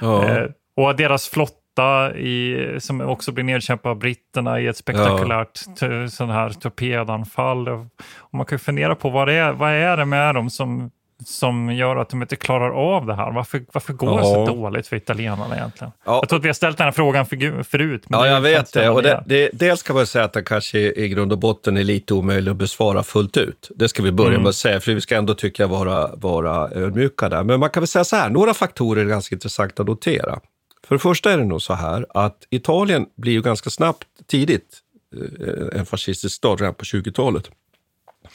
[0.00, 0.28] Ja.
[0.28, 0.44] Eh,
[0.76, 6.30] och deras flotta i, som också blir nedkämpad av britterna i ett spektakulärt t- sån
[6.30, 7.68] här torpedanfall.
[7.68, 10.90] Och man kan fundera på vad det är, vad är det med dem som,
[11.24, 13.32] som gör att de inte klarar av det här?
[13.32, 14.46] Varför, varför går det så Ja.
[14.54, 15.92] dåligt för italienarna egentligen?
[16.04, 16.14] Ja.
[16.22, 18.02] Jag tror att vi har ställt den här frågan för, förut.
[18.08, 18.90] Ja, jag vet det.
[18.90, 19.50] Och det, det.
[19.52, 22.56] Dels kan man säga att det kanske i grund och botten är lite omöjligt att
[22.56, 23.70] besvara fullt ut.
[23.76, 24.42] Det ska vi börja Mm.
[24.42, 27.42] med att säga, för vi ska ändå tycka vara, vara ödmjuka där.
[27.44, 30.38] Men man kan väl säga så här, några faktorer är ganska intressanta att notera.
[30.88, 34.78] För det första är det nog så här att Italien blir ju ganska snabbt, tidigt,
[35.40, 37.50] eh, en fascistisk stat redan på 20-talet.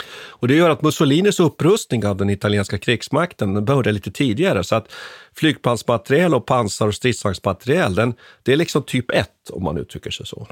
[0.10, 4.64] Och det gör att Mussolinis upprustning av den italienska krigsmakten började lite tidigare.
[4.64, 4.92] Så att
[5.36, 10.26] flygplansmateriel och pansar och stridsvagnsmateriel, den, det är liksom typ 1 om man uttrycker sig
[10.26, 10.48] så.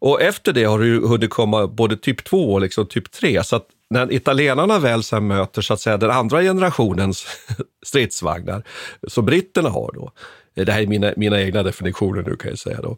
[0.00, 3.44] Och efter det har det ju hunnit komma både typ 2 och liksom typ 3.
[3.44, 7.26] Så att när italienarna väl sen möter så att säga, den andra generationens
[7.86, 8.62] stridsvagnar,
[9.08, 10.12] som britterna har då,
[10.54, 12.90] det här är mina, mina egna definitioner nu kan jag säga då,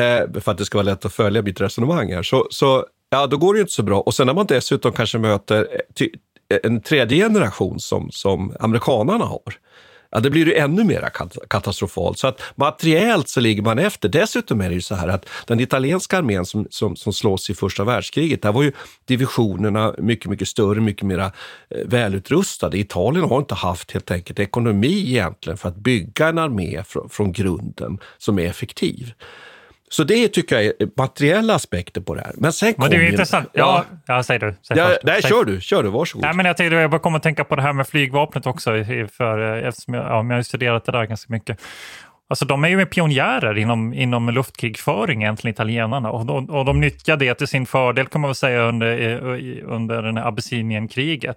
[0.00, 3.26] eh, för att det ska vara lätt att följa mitt resonemang här, så, så ja,
[3.26, 4.00] då går det ju inte så bra.
[4.00, 5.68] Och sen när man dessutom kanske möter
[6.00, 6.06] eh,
[6.48, 9.58] eh, en tredje generation som, som amerikanarna har,
[10.10, 11.10] ja, det blir ju ännu mer
[11.48, 12.18] katastrofalt.
[12.18, 14.08] Så att materiellt så ligger man efter.
[14.08, 17.54] Dessutom är det ju så här att den italienska armén som, som, som slåss i
[17.54, 18.72] första världskriget, där var ju
[19.04, 21.30] divisionerna mycket, mycket större, mycket mer eh,
[21.84, 22.78] välutrustade.
[22.78, 27.32] Italien har inte haft helt enkelt ekonomi egentligen för att bygga en armé från, från
[27.32, 29.12] grunden som är effektiv.
[29.90, 32.32] Så det tycker jag är materiella aspekter på det här.
[32.36, 33.48] Men sen Men det är kommer- intressant.
[33.52, 34.54] Ja, ja, säg du.
[34.62, 35.60] Säg Ja, nej, Säg- kör du.
[35.60, 35.88] Kör du.
[35.88, 36.24] Varsågod.
[36.24, 38.70] Nej, men jag, tänkte, jag bara kom att tänka på det här med flygvapnet också,
[39.12, 41.60] för, eh, eftersom jag, ja, jag har studerat det där ganska mycket.
[42.28, 46.10] Alltså, de är ju pionjärer inom, inom luftkrigföring, egentligen, italienarna.
[46.10, 49.20] Och de, och de nyttjar det till sin fördel, kan man väl säga, under,
[49.64, 51.36] under den här Abessinienkriget.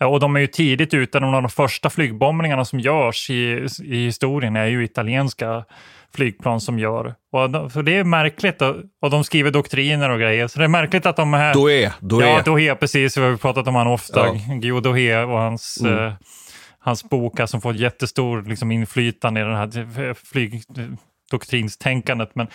[0.00, 3.66] Eh, Och de är ju tidigt ute, de av de första flygbombningarna som görs i,
[3.84, 5.64] i historien är ju italienska
[6.16, 7.14] flygplan som gör.
[7.32, 10.68] Och så det är märkligt, och, och de skriver doktriner och grejer, så det är
[10.68, 11.54] märkligt att de här...
[11.54, 12.26] Doé, Doé.
[12.26, 13.16] Ja, Dohe, precis.
[13.16, 14.26] Vi har pratat om han ofta.
[14.26, 14.32] Ja.
[14.54, 16.06] Guillaume Dohe och hans, Mm.
[16.06, 16.12] eh,
[16.78, 22.30] hans bok som får jättestor liksom, inflytande i det här flygdoktrinstänkandet.
[22.34, 22.46] Men,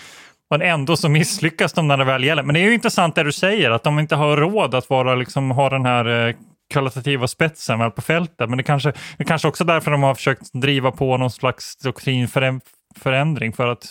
[0.50, 2.44] men ändå så misslyckas de när det väl gäller.
[2.44, 5.16] Men det är ju intressant det du säger, att de inte har råd att vara,
[5.16, 6.36] liksom, ha den här eh,
[6.74, 8.50] kvalitativa spetsen väl på fältet.
[8.50, 11.78] Men det kanske, det kanske också är därför de har försökt driva på någon slags
[11.78, 12.62] doktrinförändring
[13.00, 13.86] för att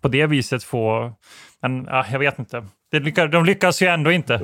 [0.00, 1.12] på det viset få,
[1.62, 2.66] men ja, jag vet inte.
[2.90, 4.40] Det lyckas, de lyckas ju ändå inte.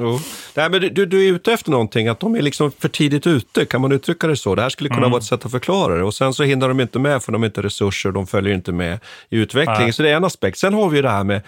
[0.55, 3.65] Nej, men du, du, är ute efter någonting, att de är liksom för tidigt ute,
[3.65, 4.55] kan man uttrycka det så?
[4.55, 5.11] Det här skulle kunna Mm.
[5.11, 6.05] vara ett sätt att förklara det.
[6.05, 8.73] Och sen så hinner de inte med för de har inte resurser, de följer inte
[8.73, 9.83] med i utvecklingen.
[9.83, 9.93] Nej.
[9.93, 10.59] Så det är en aspekt.
[10.59, 11.43] Sen har vi ju det här med,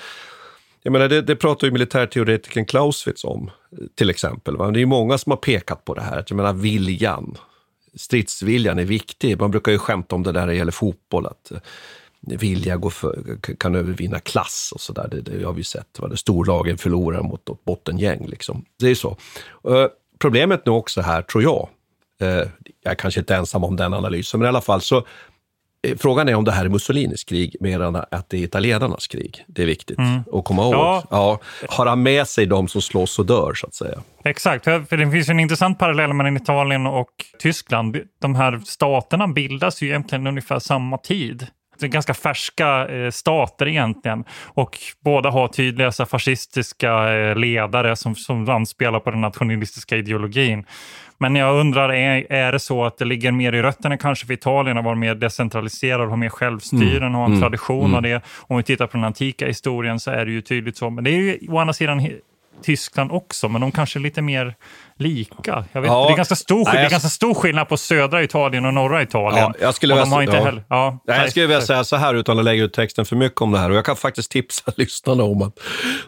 [0.82, 3.50] jag menar det, det pratar ju militärteoretikern Clausewitz om,
[3.94, 4.56] till exempel.
[4.56, 4.70] Va?
[4.70, 7.36] Det är ju många som har pekat på det här, att jag menar viljan,
[7.94, 9.40] stridsviljan är viktig.
[9.40, 11.52] Man brukar ju skämta om det där när det gäller fotboll, att
[12.26, 15.08] vilja går för, kan övervinna klass och sådär.
[15.10, 15.98] Det, det har vi sett.
[15.98, 16.08] Va?
[16.08, 18.26] Det storlagen förlorar mot ett bottengäng.
[18.26, 18.64] Liksom.
[18.78, 19.16] Det är så.
[19.68, 19.86] Eh,
[20.18, 21.68] problemet nu också här, tror jag,
[22.20, 22.28] eh,
[22.82, 24.96] jag är kanske inte ensam om den analysen, men i alla fall så
[25.86, 29.06] eh, Frågan är om det här är Mussolinis krig mer än att det är italienarnas
[29.06, 29.44] krig.
[29.46, 30.20] Det är viktigt Mm.
[30.32, 30.74] att komma ihåg.
[30.74, 31.02] Ja.
[31.10, 31.40] Ja.
[31.68, 34.02] Har han med sig de som slåss och dör, så att säga?
[34.24, 37.96] Exakt, för för det finns ju en intressant parallell mellan Italien och Tyskland.
[38.20, 41.46] De här staterna bildas ju egentligen ungefär samma tid.
[41.80, 44.24] Ganska färska eh, stater egentligen.
[44.44, 50.64] Och båda har tydliga så fascistiska eh, ledare som, som anspelar på den nationalistiska ideologin.
[51.18, 54.34] Men jag undrar, är, är det så att det ligger mer i rötterna kanske för
[54.34, 57.14] Italien att vara mer decentraliserad, ha mer självstyre, Mm.
[57.14, 57.40] ha en Mm.
[57.40, 57.94] tradition Mm.
[57.94, 58.20] av det.
[58.38, 60.90] Om vi tittar på den antika historien så är det ju tydligt så.
[60.90, 62.08] Men det är ju å andra sidan
[62.62, 64.54] Tyskland också, men de kanske är lite mer
[64.96, 65.64] lika.
[65.72, 66.06] Jag vet, Ja.
[66.06, 69.02] det, är ganska stor, Nej, det är ganska stor skillnad på södra Italien och norra
[69.02, 69.38] Italien.
[69.38, 70.44] Ja, jag skulle inte ja.
[70.44, 70.64] heller...
[70.68, 73.40] Ja, Nej, jag skulle vilja säga så här utan att lägga ut texten för mycket
[73.40, 73.70] om det här.
[73.70, 75.58] Och jag kan faktiskt tipsa lyssnarna om att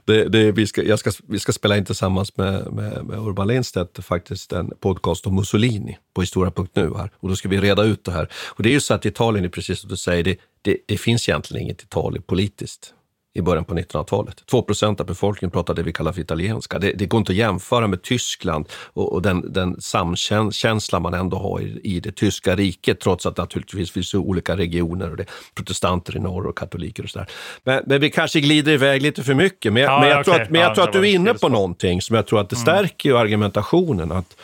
[0.04, 3.48] det, det, vi, ska, jag ska, vi ska spela in tillsammans med, med, med Urban
[3.48, 7.10] Lindstedt faktiskt en podcast om Mussolini på historia.nu här.
[7.20, 8.28] Och då ska vi reda ut det här.
[8.46, 10.96] Och det är ju så att Italien är precis som du säger, det, det, det
[10.96, 12.94] finns egentligen inget Italien politiskt
[13.36, 14.46] i början på 1900-talet.
[14.50, 16.78] 2 procent av befolkningen pratar det vi kallar för italienska.
[16.78, 21.36] Det, det går inte att jämföra med Tyskland och, och den, den samkänsla man ändå
[21.36, 25.26] har i, i det tyska riket, trots att det naturligtvis finns olika regioner och det
[25.54, 27.28] protestanter i norr och katoliker och sådär.
[27.64, 29.72] Men, men vi kanske glider iväg lite för mycket.
[29.72, 30.24] Men, jag- Ja, men jag okej.
[30.34, 32.40] tror att, men jag Ja, tror att du är inne på någonting som jag tror
[32.40, 32.62] att det Mm.
[32.62, 34.12] stärker ju argumentationen.
[34.12, 34.36] att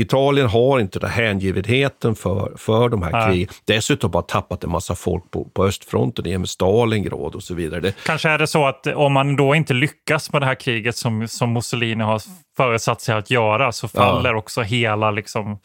[0.00, 3.30] Italien har inte den hängivenheten för, för de här Nej.
[3.30, 3.48] krigen.
[3.64, 7.80] Dessutom har tappat en massa folk på, på östfronten, med Stalingrad och så vidare.
[7.80, 10.96] Det, Kanske är det så att om man då inte lyckas med det här kriget
[10.96, 12.22] som, som Mussolini har
[12.56, 15.58] föresatt sig att göra så faller också hela, liksom,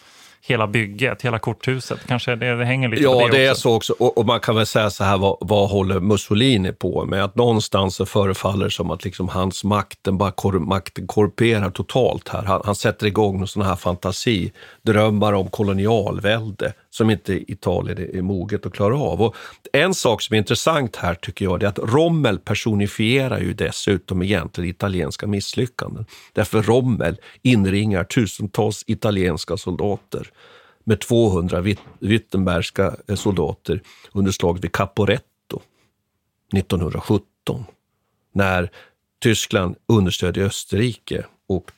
[0.46, 2.00] hela bygget, hela korthuset.
[2.08, 3.96] Kanske det, det hänger lite på Ja, det, det är så också.
[4.00, 7.24] Och, och man kan väl säga så här, vad, vad håller Mussolini på med?
[7.24, 12.30] Att någonstans så förefaller det som att liksom hans makten bara kor, makten korrumperar totalt
[12.30, 12.44] här.
[12.44, 18.22] Han, han sätter igång någon sån här fantasi, drömmar om kolonialvälde som inte Italien är,
[18.22, 19.22] moget att klara av.
[19.22, 19.36] Och
[19.74, 24.22] en sak som är intressant här tycker jag, det är att Rommel personifierar ju dessutom
[24.22, 26.06] egentligen italienska misslyckanden.
[26.34, 30.30] Därför Rommel inringar tusentals italienska soldater
[30.84, 31.64] med 200
[32.00, 33.82] Wittenbergska eh, soldater
[34.12, 35.62] under slaget vid Caporetto
[36.54, 37.66] 1917.
[38.34, 38.72] När
[39.22, 41.72] Tyskland understödjer Österrike och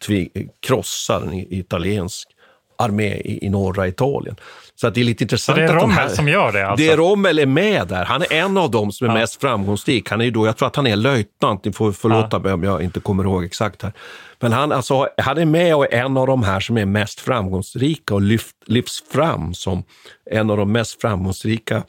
[0.60, 2.35] krossar en italiensk
[2.78, 4.36] armé i, i norra Italien.
[4.76, 6.86] Så att det är lite intressant Så det är Rommel här, som gör det, alltså?
[6.86, 8.06] Det är Rommel är med där.
[8.06, 10.10] Han är en av dem som är mest framgångsrik.
[10.10, 12.64] Han är ju då, jag tror att han är löjtnant, ni får förlåta mig om
[12.64, 13.94] jag inte kommer ihåg exakt här.
[14.40, 17.20] Men han, alltså, han är med och är en av de här som är mest
[17.20, 19.84] framgångsrika och lyft, lyfts fram som
[20.32, 21.84] en av de mest framgångsrika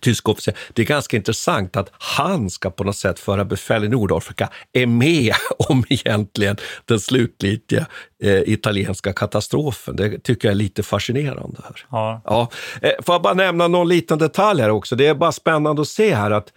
[0.00, 0.54] tyska officer.
[0.72, 4.86] Det är ganska intressant att han ska på något sätt föra befäl i Nordafrika, är
[4.86, 5.34] med
[5.68, 7.86] om egentligen den slutgiltiga
[8.22, 9.96] eh, italienska katastrofen.
[9.96, 11.60] Det tycker jag är lite fascinerande.
[11.64, 11.86] här.
[11.90, 12.22] Ja.
[12.24, 12.50] Ja.
[12.82, 14.96] Eh, får jag bara nämna någon liten detalj här också.
[14.96, 16.52] Det är bara spännande att se här att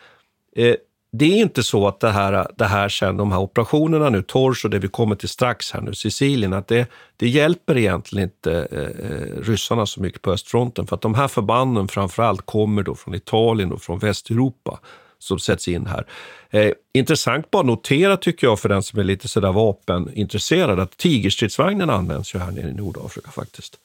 [0.56, 0.76] eh,
[1.12, 4.66] det är inte så att det här, det här sen, de här operationerna nu, Tors
[4.66, 6.88] och det vi kommer till strax här nu, Sicilien, att det,
[7.18, 10.88] det hjälper egentligen inte eh, eh ryssarna så mycket på östfronten.
[10.88, 14.80] För att de här förbanden framför allt kommer då från Italien och från Västeuropa
[15.20, 16.06] som sätts in här.
[16.50, 20.98] Eh, intressant bara att notera tycker jag för den som är lite sådär vapenintresserad att
[20.98, 23.80] tigerstridsvagnen används ju här nere i Nordafrika faktiskt.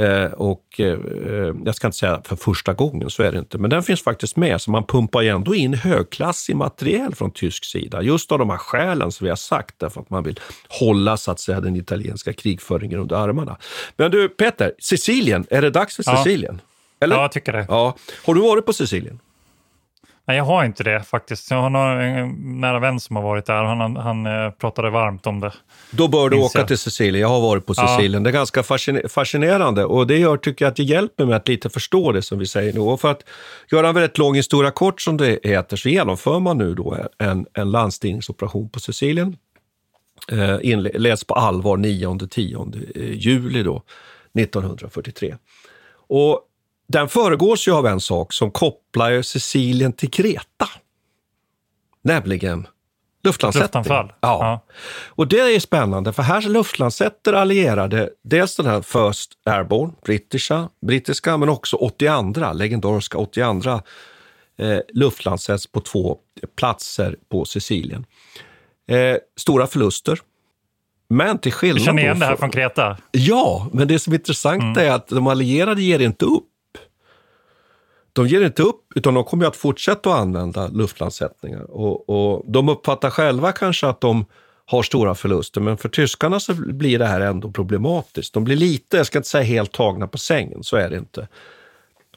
[0.00, 0.98] Eh, och eh,
[1.64, 4.36] jag ska inte säga för första gången, så är det inte, men den finns faktiskt
[4.36, 4.60] med.
[4.60, 8.02] Så man pumpar ju ändå in högklassig materiel från tysk sida.
[8.02, 11.30] Just av de här skälen som vi har sagt, därför att man vill hålla så
[11.30, 13.56] att säga den italienska krigföringen under armarna.
[13.96, 16.16] Men du Peter, Sicilien, är det dags för Ja.
[16.16, 16.60] Sicilien?
[17.00, 17.16] Eller?
[17.16, 17.66] Ja, jag tycker det.
[17.68, 17.96] Ja.
[18.26, 19.18] Har du varit på Sicilien?
[20.26, 21.50] Nej, jag har inte det faktiskt.
[21.50, 23.62] Jag har några- en nära vän som har varit där.
[23.64, 25.52] Han, han eh, pratade varmt om det.
[25.90, 26.68] Då bör du Minns åka jag.
[26.68, 27.20] till Sicilien.
[27.22, 27.86] Jag har varit på Ja.
[27.96, 28.22] Sicilien.
[28.22, 31.48] Det är ganska fascine- fascinerande och det gör, tycker jag, att det hjälper mig att
[31.48, 32.80] lite förstå det som vi säger nu.
[32.80, 33.22] Och för att
[33.72, 37.46] göra en väldigt lång historia kort som det heter så genomför man nu då en,
[37.54, 39.36] en landstigningsoperation på Sicilien.
[40.32, 43.82] Eh, inleds på allvar 9-10 juli då,
[44.38, 45.36] 1943.
[46.08, 46.40] Och
[46.92, 50.68] den föregås ju av en sak som kopplar Sicilien till Kreta.
[52.02, 52.66] Nämligen
[53.24, 53.80] luftlandsättning.
[53.80, 54.12] Luftanfall.
[54.20, 54.60] Ja.
[55.06, 61.36] Och det är spännande, för här luftlandsätter allierade dels den här First Airborne, brittiska, brittiska
[61.36, 63.80] men också 82, legendariska 82
[64.58, 66.18] eh, luftlandsätts på två
[66.56, 68.06] platser på Sicilien.
[68.88, 70.18] Eh, stora förluster.
[71.08, 71.80] Men till skillnad...
[71.80, 72.96] Du känner igen det här från Kreta?
[73.12, 74.78] Ja, men det som är intressant Mm.
[74.88, 76.44] är att de allierade ger inte upp.
[78.12, 81.70] De ger inte upp, utan de kommer att fortsätta att använda luftlandsättningar.
[81.70, 84.24] Och, och de uppfattar själva kanske att de
[84.66, 88.34] har stora förluster, men för tyskarna så blir det här ändå problematiskt.
[88.34, 91.28] De blir lite, jag ska inte säga helt tagna på sängen, så är det inte.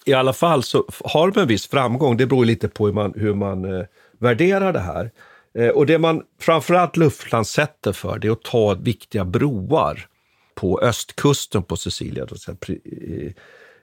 [0.06, 2.18] I alla fall så har de en viss framgång.
[2.18, 3.86] Det beror lite på hur man, hur man eh,
[4.20, 5.12] värderar det här.
[5.58, 10.08] Eh, och det man framförallt luftlandsätter för, det är att ta viktiga broar
[10.56, 12.28] på östkusten på Sicilien,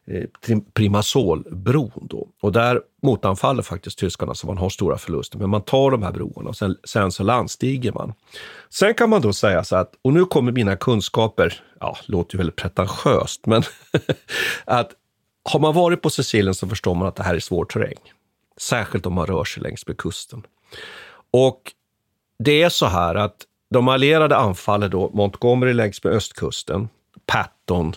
[0.06, 2.06] Eh, Primasolbron.
[2.10, 2.28] Då.
[2.40, 5.38] Och där motanfaller faktiskt tyskarna så man har stora förluster.
[5.38, 8.12] Men man tar de här broarna och sen, sen så landstiger man.
[8.70, 12.38] Sen kan man då säga så att, och nu kommer mina kunskaper, ja, låter ju
[12.38, 13.62] väldigt pretentiöst, men
[14.64, 14.90] att
[15.44, 17.98] har man varit på Sicilien så förstår man att det här är svår terräng.
[18.56, 20.42] Särskilt om man rör sig längs med kusten.
[21.30, 21.72] Och
[22.38, 23.36] det är så här att
[23.70, 26.88] de allierade anfaller då Montgomery längs med östkusten,
[27.26, 27.94] Patton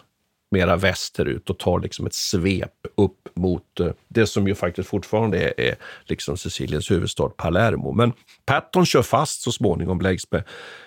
[0.54, 5.38] mera västerut och tar liksom ett svep upp mot eh, det som ju faktiskt fortfarande
[5.38, 5.76] är, är
[6.06, 7.92] liksom Siciliens huvudstad Palermo.
[7.92, 8.14] Men
[8.46, 10.44] Patton kör fast så småningom längs med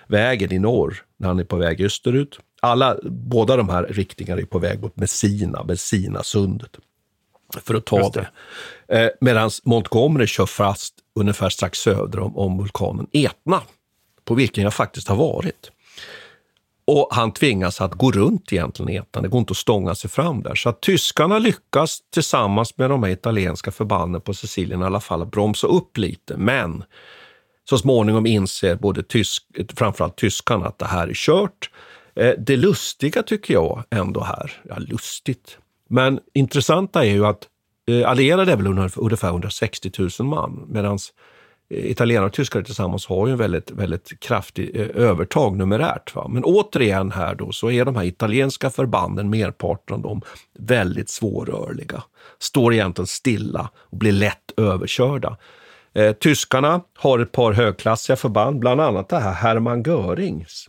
[0.07, 2.39] vägen i norr när han är på väg österut.
[2.61, 6.77] Alla, båda de här riktningarna är på väg mot Messina, Messina-sundet
[7.63, 8.29] för att ta Just det.
[8.87, 9.05] det.
[9.05, 13.63] Eh, Medan Montgomery kör fast ungefär strax söder om, om vulkanen Etna,
[14.25, 15.71] på vilken jag faktiskt har varit.
[16.87, 20.43] Och han tvingas att gå runt egentligen Etna, det går inte att stånga sig fram
[20.43, 20.55] där.
[20.55, 25.27] Så att tyskarna lyckas tillsammans med de här italienska förbanden på Sicilien i alla fall
[25.27, 26.37] bromsa upp lite.
[26.37, 26.85] Men
[27.69, 29.45] så småningom inser både tysk,
[29.77, 31.71] framförallt tyskarna att det här är kört.
[32.17, 35.59] Eh, det lustiga tycker jag ändå här, ja lustigt,
[35.89, 37.49] men intressanta är ju att
[37.89, 38.67] eh, allierade är väl
[38.97, 40.99] ungefär 160 000 man, medan
[41.69, 46.15] italienare och tyskar tillsammans har ju en väldigt, väldigt kraftig eh, övertag numerärt.
[46.15, 46.29] Va?
[46.29, 50.23] Men återigen här då så är de här italienska förbanden, merparten av dem,
[50.59, 52.03] väldigt svårrörliga.
[52.39, 55.37] Står egentligen stilla och blir lätt överkörda.
[55.95, 60.69] Eh, tyskarna har ett par högklassiga förband, bland annat det här Hermann Görings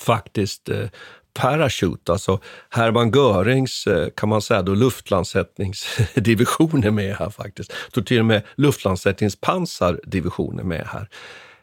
[0.00, 0.88] faktiskt eh,
[1.34, 7.72] Parachute, alltså Hermann Görings eh, kan man säga då luftlandsättningsdivision är med här faktiskt.
[7.92, 11.08] Då till och med luftlandsättningspansardivision är med här.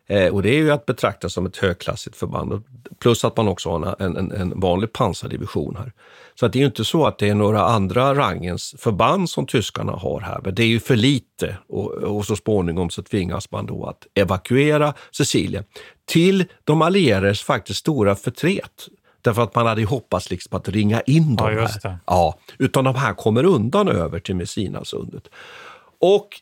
[0.09, 2.63] Eh, och det är ju att betrakta som ett högklassigt förband.
[2.99, 5.91] Plus att man också har en, en, en vanlig pansardivision här.
[6.39, 9.45] Så att det är ju inte så att det är några andra rangens förband som
[9.45, 13.51] tyskarna har här, men det är ju för lite och, och så småningom så tvingas
[13.51, 15.63] man då att evakuera Sicilien
[16.05, 18.87] till de allierades faktiskt stora förtret.
[19.21, 21.97] Därför att man hade hoppats liksom att ringa in dem ja, här.
[22.05, 25.27] Ja, utan de här kommer undan över till Messinasundet.
[25.99, 26.41] Och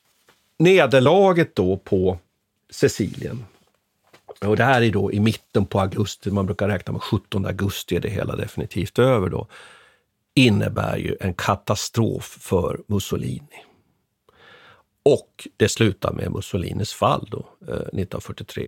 [0.58, 2.18] nederlaget då på
[2.70, 3.46] Sicilien
[4.40, 7.96] och det här är då i mitten på augusti, man brukar räkna med 17 augusti
[7.96, 9.48] är det hela definitivt över då,
[10.34, 13.64] innebär ju en katastrof för Mussolini.
[15.04, 18.68] Och det slutar med Mussolinis fall då, eh, 1943.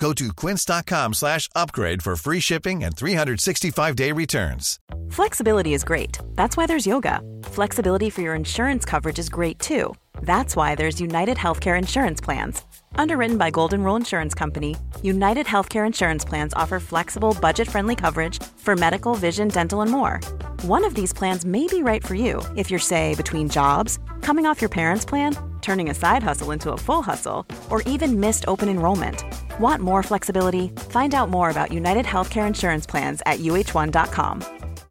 [0.00, 4.78] Go to quince.com slash upgrade for free shipping and 365-day returns.
[5.10, 6.18] Flexibility is great.
[6.34, 7.20] That's why there's yoga.
[7.42, 9.94] Flexibility for your insurance coverage is great too.
[10.22, 12.62] That's why there's United Healthcare Insurance Plans.
[12.98, 18.42] Underwritten by Golden Rule Insurance Company, United Healthcare Insurance Plans offer flexible, budget friendly coverage
[18.56, 20.18] for medical, vision, dental, and more.
[20.62, 24.46] One of these plans may be right for you if you're, say, between jobs, coming
[24.46, 28.46] off your parents' plan, turning a side hustle into a full hustle, or even missed
[28.48, 29.22] open enrollment.
[29.60, 30.70] Want more flexibility?
[30.90, 34.57] Find out more about United Healthcare Insurance Plans at uh1.com.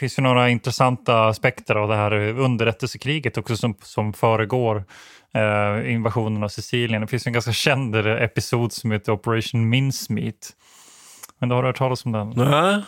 [0.00, 4.84] Finns ju några intressanta aspekter av det här underrättelsekriget också som, som föregår
[5.34, 7.00] eh, invasionen av Sicilien.
[7.00, 10.52] Det finns en ganska känd episod som heter Operation Mincemeat.
[11.38, 12.32] Men då har du hört talas om den?
[12.36, 12.82] Nej.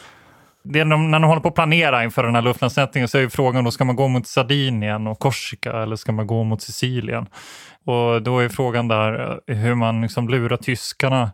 [0.64, 3.22] Det är när, när de håller på att planera inför den här luftlandsättningen så är
[3.22, 6.62] ju frågan då, ska man gå mot Sardinien och Korsika eller ska man gå mot
[6.62, 7.26] Sicilien?
[7.84, 11.30] Och då är frågan där eh, hur man liksom lurar tyskarna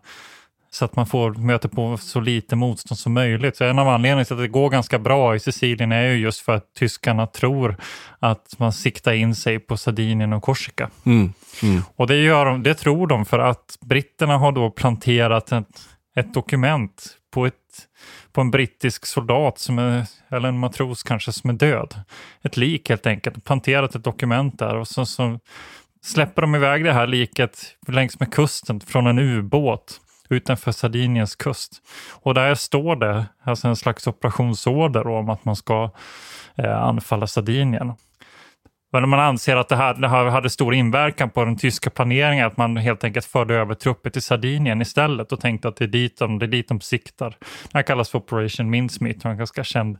[0.74, 3.56] så att man får möta på så lite motstånd som möjligt.
[3.56, 6.40] Så en av anledningarna till att det går ganska bra i Sicilien är ju just
[6.40, 7.76] för att tyskarna tror
[8.18, 10.90] att man siktar in sig på Sardinien och Korsika.
[11.06, 11.32] Mm.
[11.62, 11.82] Mm.
[11.96, 16.34] Och det, gör de, det tror de för att britterna har då planterat ett, ett
[16.34, 17.54] dokument på, ett,
[18.32, 21.94] på en brittisk soldat, som är, eller en matros kanske, som är död.
[22.42, 25.38] Ett lik helt enkelt, planterat ett dokument där och så, så
[26.02, 31.82] släpper de iväg det här liket längs med kusten från en ubåt utanför Sardiniens kust.
[32.12, 35.90] Och där står det alltså en slags operationsorder om att man ska
[36.56, 37.92] eh, anfalla Sardinien.
[39.00, 42.46] Men man anser att det här, det här hade stor inverkan på den tyska planeringen,
[42.46, 45.88] att man helt enkelt förde över trupper till Sardinien istället och tänkte att det är
[45.88, 47.30] dit de, det är dit de siktar.
[47.72, 49.98] Det här kallas för Operation Mincemeat, en ganska känd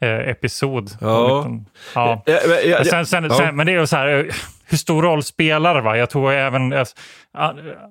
[0.00, 0.90] eh, episod.
[1.00, 1.36] Ja.
[1.38, 2.22] Liten, ja.
[2.26, 4.30] ja, ja sen, sen, sen, men det är ju så här,
[4.68, 5.96] hur stor roll spelar va?
[5.96, 6.84] Jag tror även eh,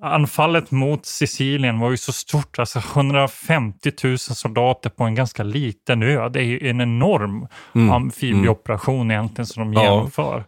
[0.01, 6.03] anfallet mot Sicilien var ju så stort, alltså 150 000 soldater på en ganska liten
[6.03, 6.29] ö.
[6.29, 7.91] Det är ju en enorm mm.
[7.91, 9.11] amfibieoperation mm.
[9.11, 10.45] egentligen som de genomför.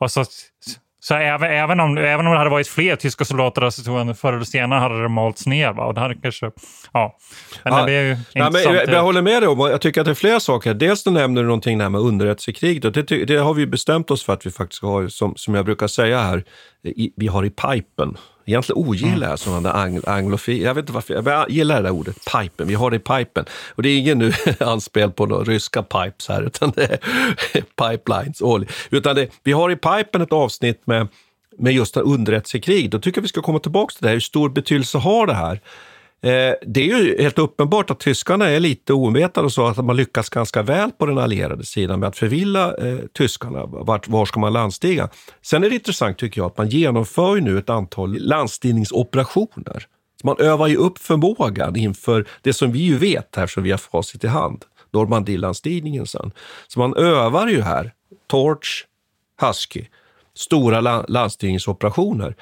[0.00, 0.24] Och så,
[1.00, 3.98] så även, även, om, även om det hade varit fler tyska soldater där så tror
[4.06, 5.72] jag förr eller senare hade det malts ner.
[5.72, 5.84] Va?
[5.84, 6.50] Och det hade kanske,
[6.92, 7.16] ja.
[7.64, 10.00] Men ja, det är ju ja, men jag, jag håller med dig om, jag tycker
[10.00, 10.74] att det är flera saker.
[10.74, 12.82] Dels du nämner du någonting där med underrättelsekrig.
[12.82, 15.64] Det, det, det har vi bestämt oss för att vi faktiskt har, som, som jag
[15.64, 16.44] brukar säga här,
[16.84, 18.16] i, vi har i pipen
[18.50, 20.62] egentligen ogillar jag sådana ang anglofi...
[20.64, 22.68] Jag vet inte varför, jag gillar det där ordet, pipen.
[22.68, 23.44] Vi har det i pipen.
[23.74, 26.98] Och det är ingen nu anspel på några ryska pipes här, utan det är
[27.90, 28.42] pipelines.
[28.90, 31.08] Utan det, vi har i pipen ett avsnitt med,
[31.58, 32.90] med just underrättelsekrig.
[32.90, 34.14] Då tycker jag vi ska komma tillbaka till det här.
[34.14, 35.60] Hur stor betydelse har det här?
[36.22, 39.96] Eh, det är ju helt uppenbart att tyskarna är lite ovetande och så att man
[39.96, 43.66] lyckas ganska väl på den allierade sidan med att förvilla eh, tyskarna.
[43.66, 45.08] Vart, var ska man landstiga?
[45.42, 49.86] Sen är det intressant tycker jag att man genomför ju nu ett antal landstigningsoperationer.
[50.24, 53.78] Man övar ju upp förmågan inför det som vi ju vet här som vi har
[53.78, 54.64] facit i hand.
[54.92, 56.32] Normandielandstigningen sen.
[56.68, 57.92] Så man övar ju här,
[58.26, 58.86] Torch,
[59.40, 59.84] Husky,
[60.34, 62.36] stora landstigningsoperationer.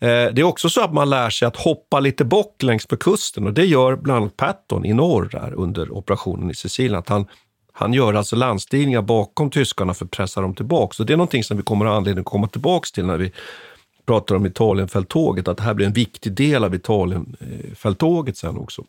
[0.00, 3.00] Eh, det är också så att man lär sig att hoppa lite bock längs med
[3.00, 6.98] kusten och det gör bland annat Patton i norr där under operationen i Sicilien.
[6.98, 7.26] Att han,
[7.72, 10.94] han gör alltså landstigningar bakom tyskarna för att pressa dem tillbaka.
[10.94, 13.18] Så det är någonting som vi kommer att ha anledning att komma tillbaka till när
[13.18, 13.32] vi
[14.06, 18.84] pratar om Italienfälttåget, att det här blir en viktig del av Italienfälttåget sen också.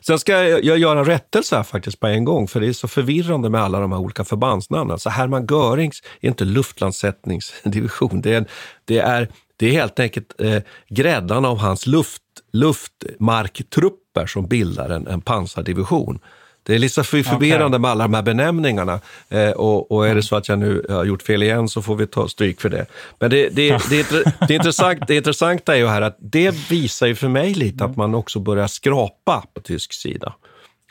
[0.00, 2.72] Sen ska jag, jag göra en rättelse här faktiskt på en gång, för det är
[2.72, 4.98] så förvirrande med alla de här olika förbandsnamnen.
[4.98, 8.46] Så Hermann Görings är inte luftlandsättningsdivision, det är,
[8.84, 9.28] det är
[9.60, 16.18] det är helt enkelt eh, gräddan av hans luft, luftmarktrupper som bildar en, en pansardivision.
[16.62, 17.78] Det är lite förvirrande okay.
[17.78, 19.00] med alla de här benämningarna.
[19.28, 21.96] Eh, och, och, är det så att jag nu har gjort fel igen så får
[21.96, 22.86] vi ta stryk för det.
[23.18, 27.06] Men det, det, det, det, det, intressant, det intressanta är ju här att det visar
[27.06, 30.34] ju för mig lite att man också börjar skrapa på tysk sida.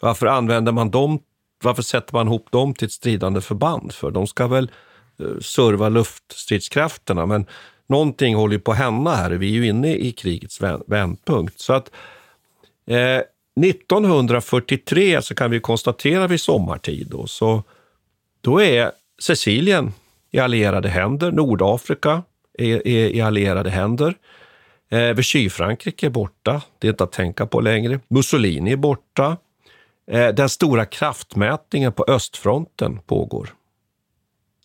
[0.01, 1.19] Varför använder man dem?
[1.63, 3.93] Varför sätter man ihop dem till ett stridande förband?
[3.93, 4.71] För de ska väl
[5.19, 7.45] eh, serva luftstridskrafterna, men
[7.89, 9.31] någonting håller på att hända här.
[9.31, 11.59] Vi är ju inne i krigets vändpunkt.
[11.59, 11.91] Så att
[12.87, 13.21] eh,
[13.65, 17.63] 1943 så kan vi konstatera vid sommartid då, så
[18.41, 19.93] då är Sicilien
[20.31, 21.31] i allierade händer.
[21.31, 22.23] Nordafrika
[22.57, 24.15] är, är i allierade händer.
[24.89, 26.61] Eh, Vichy-Frankrike är borta.
[26.79, 27.99] Det är inte att tänka på längre.
[28.07, 29.37] Mussolini är borta.
[30.11, 33.49] Eh, den stora kraftmätningen på östfronten pågår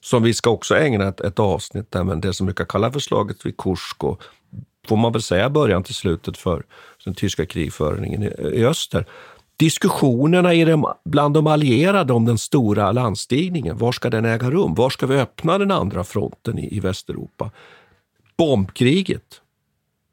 [0.05, 3.01] som vi ska också ägna ett, ett avsnitt där, men det som brukar kallas för
[3.01, 4.23] slaget vid Kursk och
[4.89, 6.65] får man väl säga början till slutet för
[7.05, 9.07] den tyska krigföringen i, i öster.
[9.57, 14.75] Diskussionerna i de, bland de allierade om den stora landstigningen, var ska den äga rum?
[14.75, 17.51] Var ska vi öppna den andra fronten i, i Västeuropa?
[18.37, 19.41] Bombkriget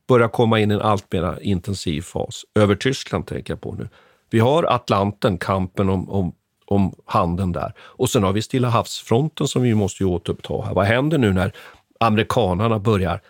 [0.07, 2.45] börjar komma in i en allt mer intensiv fas.
[2.55, 3.89] Över Tyskland tänker jag på nu.
[4.29, 6.33] Vi har Atlanten, kampen om, om
[6.71, 7.73] om handeln där.
[7.79, 10.73] Och sen har vi Stilla havsfronten som vi måste återuppta här.
[10.73, 11.51] Vad händer nu när
[11.99, 13.21] amerikanarna börjar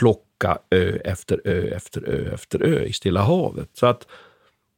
[0.00, 3.68] plocka ö efter ö efter ö efter ö i Stilla havet?
[3.74, 4.06] Så att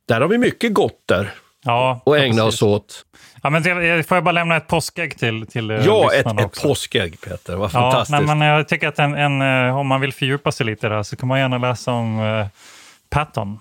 [0.08, 1.34] där har vi mycket gott där
[1.64, 3.04] ja, att ägna oss åt.
[3.42, 6.62] Ja, men det, får jag bara lämna ett påskägg till, till eh, Ja, ett, ett
[6.62, 7.56] påskägg Peter.
[7.56, 8.12] Vad fantastiskt.
[8.12, 10.88] Ja, nej, men jag tycker att en, en, eh, om man vill fördjupa sig lite
[10.88, 12.46] där så kan man gärna läsa om uh,
[13.10, 13.58] Patton.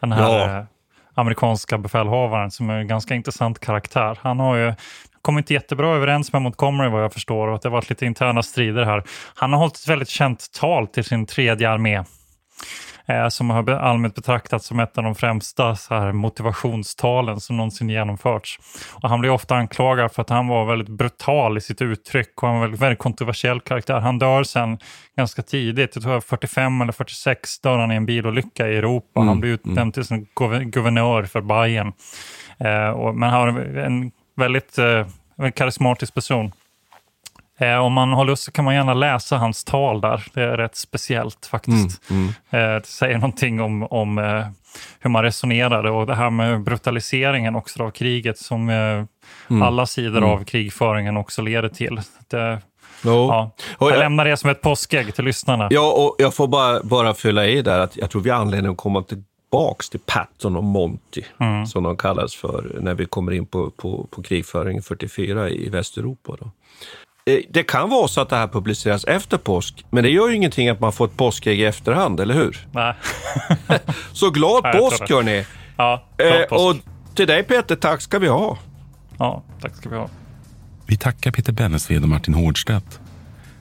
[0.00, 0.66] Den här ja
[1.20, 4.18] amerikanska befälhavaren som är en ganska intressant karaktär.
[4.22, 4.74] Han har ju
[5.22, 8.06] kommit inte jättebra överens med Montgomery vad jag förstår och att det har varit lite
[8.06, 9.02] interna strider här.
[9.34, 12.04] Han har hållit ett väldigt känt tal till sin tredje armé
[13.08, 17.88] eh, som har allmänt betraktats som ett av de främsta så här, motivationstalen som någonsin
[17.88, 18.58] genomförts.
[18.92, 22.48] Och han blir ofta anklagad för att han var väldigt brutal i sitt uttryck och
[22.48, 24.00] han var en väldigt, kontroversiell karaktär.
[24.00, 24.78] Han dör sen
[25.16, 29.20] ganska tidigt, jag tror 45 eller 46 dör han i en bilolycka i Europa.
[29.20, 29.92] Mm, han blir utnämnd mm.
[29.92, 30.26] till som
[30.70, 31.92] guvernör för Bayern.
[32.58, 35.06] Eh, och, men han har en väldigt eh,
[35.54, 36.52] karismatisk person.
[37.58, 40.24] Eh, om man har lust så kan man gärna läsa hans tal där.
[40.34, 42.10] Det är rätt speciellt faktiskt.
[42.10, 42.74] Mm, mm.
[42.74, 44.46] Eh, det säger någonting om, om eh,
[45.00, 49.04] hur man resonerade och det här med brutaliseringen också av kriget som eh,
[49.50, 50.30] mm, alla sidor mm.
[50.30, 52.00] av krigföringen också leder till.
[52.28, 52.58] Det,
[53.04, 53.50] Ja.
[53.80, 55.68] Jag, jag lämnar det som ett påskägg till lyssnarna.
[55.70, 58.72] Ja, och jag får bara, bara fylla i där att jag tror vi har anledning
[58.72, 61.66] att komma tillbaks till Patton och Monty, mm.
[61.66, 66.36] som de kallas för, när vi kommer in på, på, på krigföringen 44 i Västeuropa.
[66.40, 66.50] Då.
[67.28, 70.36] Eh, det kan vara så att det här publiceras efter påsk, men det gör ju
[70.36, 72.66] ingenting att man får ett påskägg i efterhand, eller hur?
[72.72, 72.94] Nej.
[74.12, 75.44] så glad Nej, påsk hörni!
[75.76, 76.76] Ja, glad eh, påsk.
[76.78, 78.58] Och till dig Peter, tack ska vi ha.
[79.18, 80.08] Ja, tack ska vi ha.
[80.86, 83.00] Vi tackar Peter Bennesved och Martin Hårdstedt.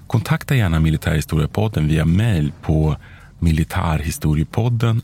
[0.07, 2.95] Kontakta gärna Militärhistoriepodden via mejl på
[3.39, 5.01] militarhistoriepodden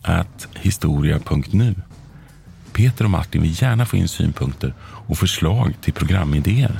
[0.56, 1.76] historia.nu.
[2.74, 6.80] Peter och Martin vill gärna få in synpunkter och förslag till programidéer.